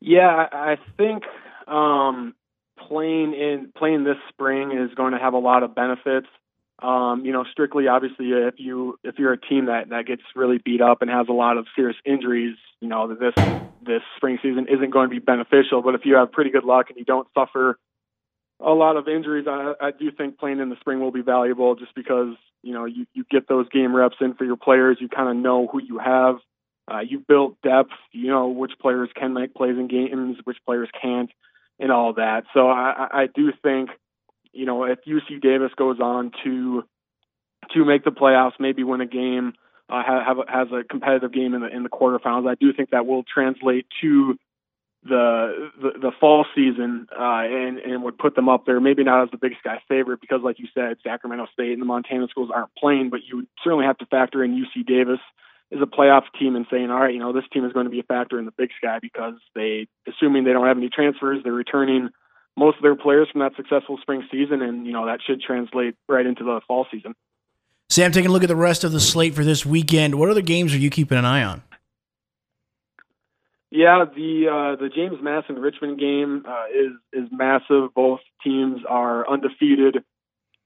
Yeah, 0.00 0.48
I 0.50 0.76
think 0.96 1.24
um, 1.68 2.34
playing 2.88 3.34
in 3.34 3.72
playing 3.76 4.04
this 4.04 4.16
spring 4.30 4.72
is 4.72 4.94
going 4.94 5.12
to 5.12 5.18
have 5.18 5.34
a 5.34 5.38
lot 5.38 5.62
of 5.62 5.74
benefits. 5.74 6.26
Um, 6.82 7.26
you 7.26 7.32
know, 7.32 7.44
strictly 7.50 7.88
obviously 7.88 8.30
if 8.30 8.54
you 8.58 8.98
if 9.04 9.18
you're 9.18 9.32
a 9.32 9.40
team 9.40 9.66
that 9.66 9.90
that 9.90 10.06
gets 10.06 10.22
really 10.34 10.58
beat 10.58 10.80
up 10.80 11.02
and 11.02 11.10
has 11.10 11.26
a 11.28 11.32
lot 11.32 11.58
of 11.58 11.66
serious 11.76 11.96
injuries, 12.06 12.56
you 12.80 12.88
know, 12.88 13.14
this 13.14 13.34
this 13.82 14.02
spring 14.16 14.38
season 14.42 14.66
isn't 14.68 14.90
going 14.90 15.08
to 15.08 15.14
be 15.14 15.18
beneficial. 15.18 15.82
But 15.82 15.94
if 15.94 16.02
you 16.04 16.16
have 16.16 16.32
pretty 16.32 16.50
good 16.50 16.64
luck 16.64 16.86
and 16.88 16.98
you 16.98 17.04
don't 17.04 17.28
suffer 17.34 17.78
a 18.60 18.70
lot 18.70 18.96
of 18.96 19.08
injuries, 19.08 19.46
I, 19.48 19.74
I 19.80 19.90
do 19.90 20.10
think 20.10 20.38
playing 20.38 20.60
in 20.60 20.68
the 20.68 20.76
spring 20.80 21.00
will 21.00 21.10
be 21.10 21.22
valuable 21.22 21.74
just 21.74 21.94
because 21.94 22.34
you 22.62 22.72
know 22.72 22.86
you 22.86 23.06
you 23.12 23.24
get 23.30 23.48
those 23.48 23.68
game 23.68 23.94
reps 23.94 24.16
in 24.20 24.34
for 24.34 24.44
your 24.44 24.56
players. 24.56 24.98
You 25.00 25.08
kind 25.08 25.28
of 25.28 25.36
know 25.36 25.66
who 25.66 25.82
you 25.82 25.98
have. 25.98 26.36
Uh, 26.90 27.00
you 27.00 27.20
built 27.20 27.56
depth. 27.62 27.92
You 28.12 28.28
know 28.28 28.48
which 28.48 28.72
players 28.80 29.10
can 29.14 29.34
make 29.34 29.54
plays 29.54 29.76
in 29.76 29.88
games, 29.88 30.38
which 30.44 30.58
players 30.64 30.88
can't, 31.00 31.30
and 31.78 31.92
all 31.92 32.14
that. 32.14 32.44
So 32.54 32.68
I, 32.68 33.08
I 33.12 33.26
do 33.34 33.52
think 33.62 33.90
you 34.52 34.66
know, 34.66 34.84
if 34.84 34.98
UC 35.06 35.40
Davis 35.40 35.72
goes 35.76 36.00
on 36.00 36.32
to 36.44 36.84
to 37.74 37.84
make 37.84 38.04
the 38.04 38.10
playoffs, 38.10 38.58
maybe 38.58 38.82
win 38.82 39.00
a 39.00 39.06
game, 39.06 39.52
uh, 39.88 40.02
have, 40.04 40.38
has 40.48 40.68
a 40.72 40.82
competitive 40.84 41.32
game 41.32 41.54
in 41.54 41.60
the 41.60 41.68
in 41.68 41.82
the 41.82 41.88
quarterfinals, 41.88 42.48
I 42.48 42.54
do 42.54 42.72
think 42.72 42.90
that 42.90 43.06
will 43.06 43.24
translate 43.24 43.86
to 44.02 44.36
the 45.02 45.70
the, 45.80 45.90
the 46.00 46.12
fall 46.20 46.44
season 46.54 47.06
uh, 47.12 47.42
and 47.44 47.78
and 47.78 48.02
would 48.02 48.18
put 48.18 48.34
them 48.34 48.48
up 48.48 48.66
there. 48.66 48.80
Maybe 48.80 49.04
not 49.04 49.24
as 49.24 49.30
the 49.30 49.38
Big 49.38 49.52
Sky 49.60 49.80
favorite 49.88 50.20
because, 50.20 50.40
like 50.42 50.58
you 50.58 50.66
said, 50.74 50.98
Sacramento 51.02 51.46
State 51.52 51.72
and 51.72 51.80
the 51.80 51.86
Montana 51.86 52.26
schools 52.28 52.50
aren't 52.54 52.74
playing, 52.76 53.10
but 53.10 53.20
you 53.26 53.46
certainly 53.62 53.86
have 53.86 53.98
to 53.98 54.06
factor 54.06 54.44
in 54.44 54.52
UC 54.52 54.86
Davis 54.86 55.20
as 55.72 55.80
a 55.80 55.86
playoff 55.86 56.24
team 56.38 56.56
and 56.56 56.66
saying, 56.70 56.90
all 56.90 57.00
right, 57.00 57.14
you 57.14 57.20
know, 57.20 57.32
this 57.32 57.44
team 57.52 57.64
is 57.64 57.72
going 57.72 57.84
to 57.84 57.90
be 57.90 58.00
a 58.00 58.04
factor 58.04 58.38
in 58.38 58.44
the 58.44 58.52
Big 58.56 58.70
Sky 58.76 58.98
because 59.00 59.34
they, 59.54 59.86
assuming 60.08 60.44
they 60.44 60.52
don't 60.52 60.66
have 60.66 60.76
any 60.76 60.88
transfers, 60.88 61.38
they're 61.44 61.52
returning 61.52 62.10
most 62.56 62.76
of 62.76 62.82
their 62.82 62.96
players 62.96 63.28
from 63.30 63.40
that 63.40 63.52
successful 63.56 63.98
spring 64.00 64.26
season, 64.30 64.62
and 64.62 64.86
you 64.86 64.92
know 64.92 65.06
that 65.06 65.20
should 65.26 65.40
translate 65.40 65.94
right 66.08 66.26
into 66.26 66.44
the 66.44 66.60
fall 66.66 66.86
season. 66.90 67.14
Sam, 67.88 68.12
taking 68.12 68.30
a 68.30 68.32
look 68.32 68.44
at 68.44 68.48
the 68.48 68.56
rest 68.56 68.84
of 68.84 68.92
the 68.92 69.00
slate 69.00 69.34
for 69.34 69.44
this 69.44 69.66
weekend, 69.66 70.14
what 70.14 70.30
other 70.30 70.42
games 70.42 70.72
are 70.72 70.78
you 70.78 70.90
keeping 70.90 71.18
an 71.18 71.24
eye 71.24 71.42
on? 71.42 71.62
Yeah, 73.70 74.04
the 74.04 74.46
uh, 74.48 74.82
the 74.82 74.88
James 74.88 75.18
Madison 75.22 75.56
Richmond 75.56 75.98
game 75.98 76.44
uh, 76.46 76.64
is 76.74 76.92
is 77.12 77.28
massive. 77.30 77.94
Both 77.94 78.20
teams 78.42 78.80
are 78.88 79.28
undefeated 79.28 79.98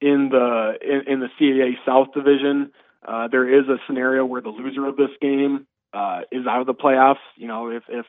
in 0.01 0.31
the 0.31 0.73
in, 0.83 1.13
in 1.13 1.21
the 1.21 1.29
CAA 1.39 1.75
South 1.87 2.15
Division. 2.15 2.73
Uh, 3.07 3.29
there 3.29 3.47
is 3.47 3.69
a 3.69 3.77
scenario 3.87 4.25
where 4.25 4.41
the 4.41 4.49
loser 4.49 4.87
of 4.87 4.97
this 4.97 5.11
game 5.21 5.67
uh, 5.93 6.23
is 6.33 6.47
out 6.47 6.61
of 6.61 6.67
the 6.67 6.75
playoffs. 6.75 7.17
You 7.37 7.49
know, 7.49 7.71
if 7.71 7.83
if 7.89 8.07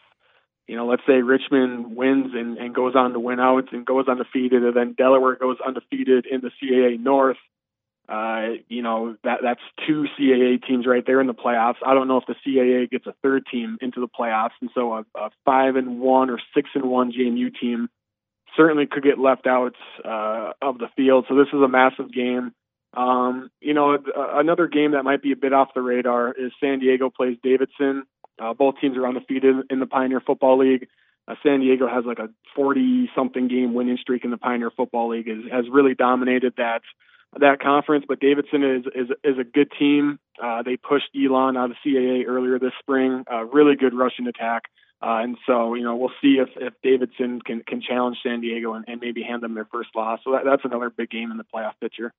you 0.67 0.75
know, 0.75 0.87
let's 0.87 1.03
say 1.07 1.21
Richmond 1.21 1.95
wins 1.95 2.33
and, 2.33 2.57
and 2.57 2.73
goes 2.73 2.95
on 2.95 3.13
to 3.13 3.19
win 3.19 3.39
out 3.39 3.71
and 3.71 3.85
goes 3.85 4.07
undefeated, 4.07 4.63
and 4.63 4.75
then 4.75 4.93
Delaware 4.93 5.35
goes 5.35 5.57
undefeated 5.65 6.25
in 6.25 6.41
the 6.41 6.51
CAA 6.61 6.99
North. 6.99 7.37
Uh, 8.07 8.57
you 8.67 8.83
know, 8.83 9.15
that 9.23 9.39
that's 9.41 9.61
two 9.87 10.05
CAA 10.17 10.63
teams 10.65 10.85
right 10.85 11.03
there 11.05 11.21
in 11.21 11.27
the 11.27 11.33
playoffs. 11.33 11.77
I 11.85 11.93
don't 11.93 12.07
know 12.07 12.17
if 12.17 12.25
the 12.27 12.35
CAA 12.45 12.89
gets 12.89 13.07
a 13.07 13.15
third 13.23 13.45
team 13.51 13.77
into 13.81 13.99
the 13.99 14.07
playoffs, 14.07 14.51
and 14.61 14.69
so 14.75 14.93
a, 14.93 15.05
a 15.15 15.29
five 15.43 15.75
and 15.75 15.99
one 15.99 16.29
or 16.29 16.39
six 16.53 16.69
and 16.75 16.85
one 16.85 17.11
JMU 17.11 17.51
team 17.59 17.89
certainly 18.55 18.85
could 18.85 19.03
get 19.03 19.19
left 19.19 19.47
out 19.47 19.75
uh, 20.03 20.53
of 20.61 20.77
the 20.77 20.87
field. 20.95 21.25
So 21.27 21.35
this 21.35 21.47
is 21.47 21.61
a 21.61 21.67
massive 21.67 22.13
game. 22.13 22.53
Um, 22.95 23.49
you 23.59 23.73
know, 23.73 23.97
another 24.15 24.67
game 24.67 24.91
that 24.91 25.03
might 25.03 25.21
be 25.21 25.31
a 25.31 25.35
bit 25.35 25.51
off 25.51 25.73
the 25.75 25.81
radar 25.81 26.31
is 26.31 26.51
San 26.61 26.79
Diego 26.79 27.09
plays 27.09 27.37
Davidson. 27.43 28.05
Uh, 28.39 28.53
both 28.53 28.75
teams 28.79 28.97
are 28.97 29.07
undefeated 29.07 29.55
in 29.69 29.79
the 29.79 29.85
Pioneer 29.85 30.19
Football 30.19 30.59
League. 30.59 30.87
Uh, 31.27 31.35
San 31.41 31.59
Diego 31.59 31.87
has 31.87 32.05
like 32.05 32.19
a 32.19 32.29
40 32.55 33.09
something 33.15 33.47
game 33.47 33.73
winning 33.73 33.97
streak 33.99 34.23
in 34.25 34.31
the 34.31 34.37
Pioneer 34.37 34.71
Football 34.71 35.09
League, 35.09 35.27
is, 35.27 35.51
has 35.51 35.65
really 35.71 35.95
dominated 35.95 36.53
that 36.57 36.81
that 37.39 37.59
conference. 37.59 38.05
But 38.07 38.19
Davidson 38.19 38.63
is 38.63 38.85
is, 38.93 39.09
is 39.23 39.39
a 39.39 39.43
good 39.43 39.71
team. 39.77 40.19
Uh, 40.41 40.63
they 40.63 40.77
pushed 40.77 41.09
Elon 41.15 41.57
out 41.57 41.71
of 41.71 41.77
CAA 41.85 42.27
earlier 42.27 42.59
this 42.59 42.73
spring. 42.79 43.23
Uh, 43.31 43.45
really 43.45 43.75
good 43.75 43.93
rushing 43.93 44.27
attack. 44.27 44.63
Uh, 45.01 45.19
and 45.21 45.37
so, 45.45 45.73
you 45.75 45.83
know, 45.83 45.95
we'll 45.95 46.11
see 46.21 46.39
if, 46.39 46.49
if 46.55 46.73
Davidson 46.81 47.41
can, 47.41 47.61
can 47.67 47.81
challenge 47.81 48.17
San 48.23 48.41
Diego 48.41 48.73
and, 48.73 48.85
and 48.87 49.01
maybe 49.01 49.21
hand 49.21 49.43
them 49.43 49.53
their 49.53 49.65
first 49.65 49.89
loss. 49.95 50.19
So 50.23 50.31
that, 50.31 50.45
that's 50.45 50.63
another 50.63 50.89
big 50.89 51.09
game 51.09 51.31
in 51.31 51.37
the 51.37 51.43
playoff 51.43 51.73
picture. 51.81 52.13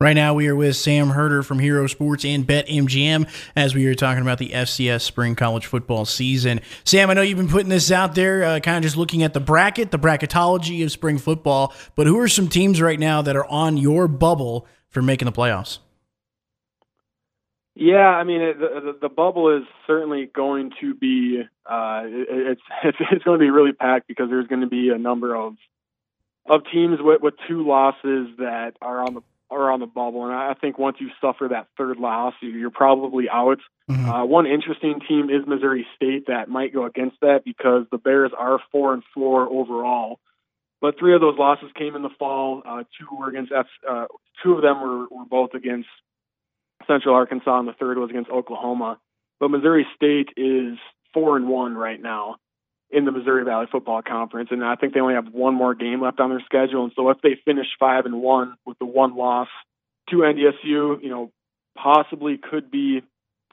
Right 0.00 0.14
now, 0.14 0.34
we 0.34 0.48
are 0.48 0.56
with 0.56 0.74
Sam 0.74 1.10
Herder 1.10 1.44
from 1.44 1.60
Hero 1.60 1.86
Sports 1.86 2.24
and 2.24 2.44
BetMGM 2.44 3.28
as 3.54 3.76
we 3.76 3.86
are 3.86 3.94
talking 3.94 4.22
about 4.22 4.38
the 4.38 4.48
FCS 4.48 5.02
spring 5.02 5.36
college 5.36 5.66
football 5.66 6.04
season. 6.04 6.62
Sam, 6.82 7.10
I 7.10 7.14
know 7.14 7.22
you've 7.22 7.38
been 7.38 7.48
putting 7.48 7.68
this 7.68 7.92
out 7.92 8.16
there, 8.16 8.42
uh, 8.42 8.58
kind 8.58 8.76
of 8.76 8.82
just 8.82 8.96
looking 8.96 9.22
at 9.22 9.34
the 9.34 9.40
bracket, 9.40 9.92
the 9.92 9.98
bracketology 9.98 10.82
of 10.82 10.90
spring 10.90 11.16
football. 11.16 11.72
But 11.94 12.08
who 12.08 12.18
are 12.18 12.26
some 12.26 12.48
teams 12.48 12.82
right 12.82 12.98
now 12.98 13.22
that 13.22 13.36
are 13.36 13.46
on 13.46 13.76
your 13.76 14.08
bubble 14.08 14.66
for 14.88 15.00
making 15.00 15.26
the 15.26 15.32
playoffs? 15.32 15.78
Yeah, 17.76 18.08
I 18.08 18.24
mean 18.24 18.40
it, 18.40 18.58
the, 18.58 18.98
the 19.00 19.08
bubble 19.08 19.56
is 19.56 19.62
certainly 19.86 20.26
going 20.26 20.72
to 20.80 20.94
be 20.94 21.42
uh, 21.70 22.02
it, 22.04 22.58
it's 22.58 22.96
it's 23.12 23.22
going 23.22 23.38
to 23.38 23.44
be 23.44 23.50
really 23.50 23.72
packed 23.72 24.08
because 24.08 24.28
there's 24.28 24.48
going 24.48 24.62
to 24.62 24.66
be 24.66 24.90
a 24.90 24.98
number 24.98 25.36
of 25.36 25.54
of 26.50 26.62
teams 26.72 26.98
with, 27.00 27.22
with 27.22 27.34
two 27.48 27.66
losses 27.66 28.28
that 28.38 28.72
are 28.82 29.00
on 29.00 29.14
the 29.14 29.22
are 29.50 29.70
on 29.70 29.80
the 29.80 29.86
bubble, 29.86 30.24
and 30.24 30.34
I 30.34 30.54
think 30.54 30.78
once 30.78 30.96
you 31.00 31.10
suffer 31.20 31.48
that 31.50 31.68
third 31.76 31.98
loss, 31.98 32.34
you're 32.40 32.70
probably 32.70 33.28
out. 33.28 33.58
Mm-hmm. 33.90 34.08
Uh, 34.08 34.24
one 34.24 34.46
interesting 34.46 35.00
team 35.06 35.30
is 35.30 35.46
Missouri 35.46 35.86
State 35.96 36.26
that 36.28 36.48
might 36.48 36.72
go 36.72 36.86
against 36.86 37.16
that 37.20 37.42
because 37.44 37.86
the 37.90 37.98
Bears 37.98 38.32
are 38.36 38.58
four 38.72 38.94
and 38.94 39.02
four 39.12 39.42
overall, 39.42 40.18
but 40.80 40.98
three 40.98 41.14
of 41.14 41.20
those 41.20 41.38
losses 41.38 41.70
came 41.78 41.94
in 41.94 42.02
the 42.02 42.10
fall. 42.18 42.62
Uh, 42.66 42.84
two 42.98 43.16
were 43.16 43.28
against 43.28 43.52
F, 43.52 43.66
uh, 43.88 44.06
two 44.42 44.54
of 44.54 44.62
them 44.62 44.80
were, 44.80 45.06
were 45.10 45.26
both 45.28 45.54
against 45.54 45.88
Central 46.86 47.14
Arkansas, 47.14 47.58
and 47.58 47.68
the 47.68 47.74
third 47.74 47.98
was 47.98 48.10
against 48.10 48.30
Oklahoma. 48.30 48.98
But 49.40 49.50
Missouri 49.50 49.86
State 49.94 50.30
is 50.36 50.78
four 51.12 51.36
and 51.36 51.48
one 51.48 51.74
right 51.74 52.00
now 52.00 52.36
in 52.94 53.04
the 53.04 53.12
Missouri 53.12 53.44
Valley 53.44 53.66
Football 53.70 54.02
Conference, 54.02 54.48
and 54.52 54.64
I 54.64 54.76
think 54.76 54.94
they 54.94 55.00
only 55.00 55.14
have 55.14 55.32
one 55.32 55.54
more 55.54 55.74
game 55.74 56.00
left 56.00 56.20
on 56.20 56.30
their 56.30 56.42
schedule. 56.44 56.84
And 56.84 56.92
so, 56.94 57.10
if 57.10 57.18
they 57.22 57.36
finish 57.44 57.66
five 57.78 58.06
and 58.06 58.22
one 58.22 58.56
with 58.64 58.78
the 58.78 58.86
one 58.86 59.16
loss 59.16 59.48
to 60.10 60.16
NDSU, 60.16 61.02
you 61.02 61.10
know, 61.10 61.32
possibly 61.76 62.38
could 62.38 62.70
be 62.70 63.02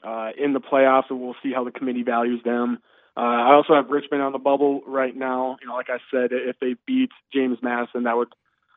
uh, 0.04 0.30
in 0.38 0.52
the 0.52 0.60
playoffs, 0.60 1.10
and 1.10 1.20
we'll 1.20 1.36
see 1.42 1.52
how 1.52 1.64
the 1.64 1.70
committee 1.70 2.02
values 2.02 2.40
them. 2.44 2.78
Uh, 3.16 3.20
I 3.20 3.54
also 3.54 3.74
have 3.74 3.90
Richmond 3.90 4.22
on 4.22 4.32
the 4.32 4.38
bubble 4.38 4.82
right 4.86 5.14
now. 5.14 5.56
You 5.60 5.68
know, 5.68 5.74
like 5.74 5.90
I 5.90 5.98
said, 6.10 6.30
if 6.32 6.56
they 6.60 6.76
beat 6.86 7.10
James 7.32 7.58
Madison, 7.62 8.04
that 8.04 8.16
would 8.16 8.28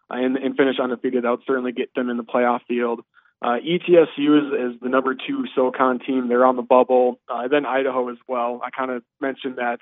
uh, 0.09 0.15
and, 0.15 0.37
and 0.37 0.55
finish 0.55 0.79
undefeated, 0.79 1.23
that 1.23 1.29
would 1.29 1.43
certainly 1.47 1.71
get 1.71 1.93
them 1.95 2.09
in 2.09 2.17
the 2.17 2.23
playoff 2.23 2.61
field. 2.67 3.01
Uh, 3.41 3.57
ETSU 3.57 4.07
is, 4.07 4.75
is 4.75 4.81
the 4.81 4.89
number 4.89 5.15
two 5.15 5.45
SoCon 5.55 5.99
team. 5.99 6.27
They're 6.27 6.45
on 6.45 6.55
the 6.55 6.61
bubble. 6.61 7.19
Uh, 7.29 7.47
then 7.47 7.65
Idaho 7.65 8.09
as 8.09 8.17
well. 8.27 8.61
I 8.63 8.69
kind 8.69 8.91
of 8.91 9.03
mentioned 9.19 9.57
that 9.57 9.79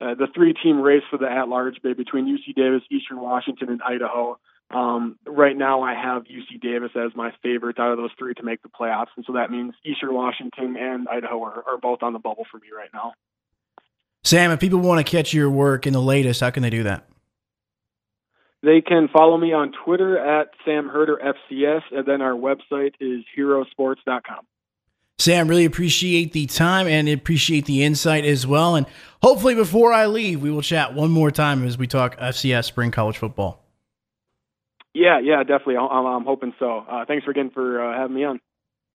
uh, 0.00 0.14
the 0.14 0.26
three 0.34 0.54
team 0.54 0.80
race 0.80 1.02
for 1.10 1.18
the 1.18 1.30
at 1.30 1.48
large 1.48 1.80
bid 1.82 1.96
between 1.96 2.26
UC 2.26 2.54
Davis, 2.54 2.82
Eastern 2.90 3.20
Washington, 3.20 3.68
and 3.70 3.82
Idaho. 3.82 4.38
Um, 4.70 5.18
right 5.26 5.56
now, 5.56 5.82
I 5.82 5.94
have 5.94 6.24
UC 6.24 6.60
Davis 6.60 6.90
as 6.96 7.14
my 7.14 7.32
favorite 7.42 7.78
out 7.78 7.92
of 7.92 7.98
those 7.98 8.10
three 8.18 8.34
to 8.34 8.42
make 8.42 8.62
the 8.62 8.68
playoffs, 8.68 9.08
and 9.16 9.24
so 9.26 9.34
that 9.34 9.50
means 9.50 9.74
Eastern 9.84 10.14
Washington 10.14 10.76
and 10.76 11.06
Idaho 11.08 11.42
are, 11.42 11.64
are 11.66 11.78
both 11.80 12.02
on 12.02 12.12
the 12.12 12.18
bubble 12.18 12.44
for 12.50 12.58
me 12.58 12.68
right 12.76 12.88
now. 12.92 13.12
Sam, 14.24 14.50
if 14.50 14.60
people 14.60 14.80
want 14.80 15.06
to 15.06 15.10
catch 15.10 15.34
your 15.34 15.50
work 15.50 15.86
in 15.86 15.92
the 15.92 16.00
latest, 16.00 16.40
how 16.40 16.50
can 16.50 16.62
they 16.62 16.70
do 16.70 16.82
that? 16.84 17.06
They 18.62 18.80
can 18.80 19.08
follow 19.12 19.36
me 19.36 19.52
on 19.52 19.72
Twitter 19.84 20.18
at 20.18 20.48
Sam 20.64 20.88
Herder 20.88 21.20
FCS, 21.22 21.82
and 21.92 22.06
then 22.06 22.22
our 22.22 22.32
website 22.32 22.94
is 22.98 23.22
herosports.com. 23.36 24.46
Sam, 25.18 25.48
really 25.48 25.64
appreciate 25.64 26.32
the 26.32 26.46
time 26.46 26.86
and 26.86 27.08
appreciate 27.08 27.66
the 27.66 27.84
insight 27.84 28.24
as 28.24 28.46
well. 28.46 28.74
And 28.74 28.86
hopefully, 29.22 29.54
before 29.54 29.92
I 29.92 30.06
leave, 30.06 30.42
we 30.42 30.50
will 30.50 30.62
chat 30.62 30.94
one 30.94 31.10
more 31.10 31.30
time 31.30 31.64
as 31.64 31.78
we 31.78 31.86
talk 31.86 32.18
FCS 32.18 32.64
spring 32.64 32.90
college 32.90 33.18
football. 33.18 33.64
Yeah, 34.92 35.20
yeah, 35.20 35.42
definitely. 35.42 35.76
I'm, 35.76 36.06
I'm 36.06 36.24
hoping 36.24 36.54
so. 36.58 36.84
Uh, 36.88 37.04
thanks 37.04 37.26
again 37.28 37.50
for 37.50 37.82
uh, 37.82 37.96
having 37.98 38.14
me 38.14 38.24
on. 38.24 38.40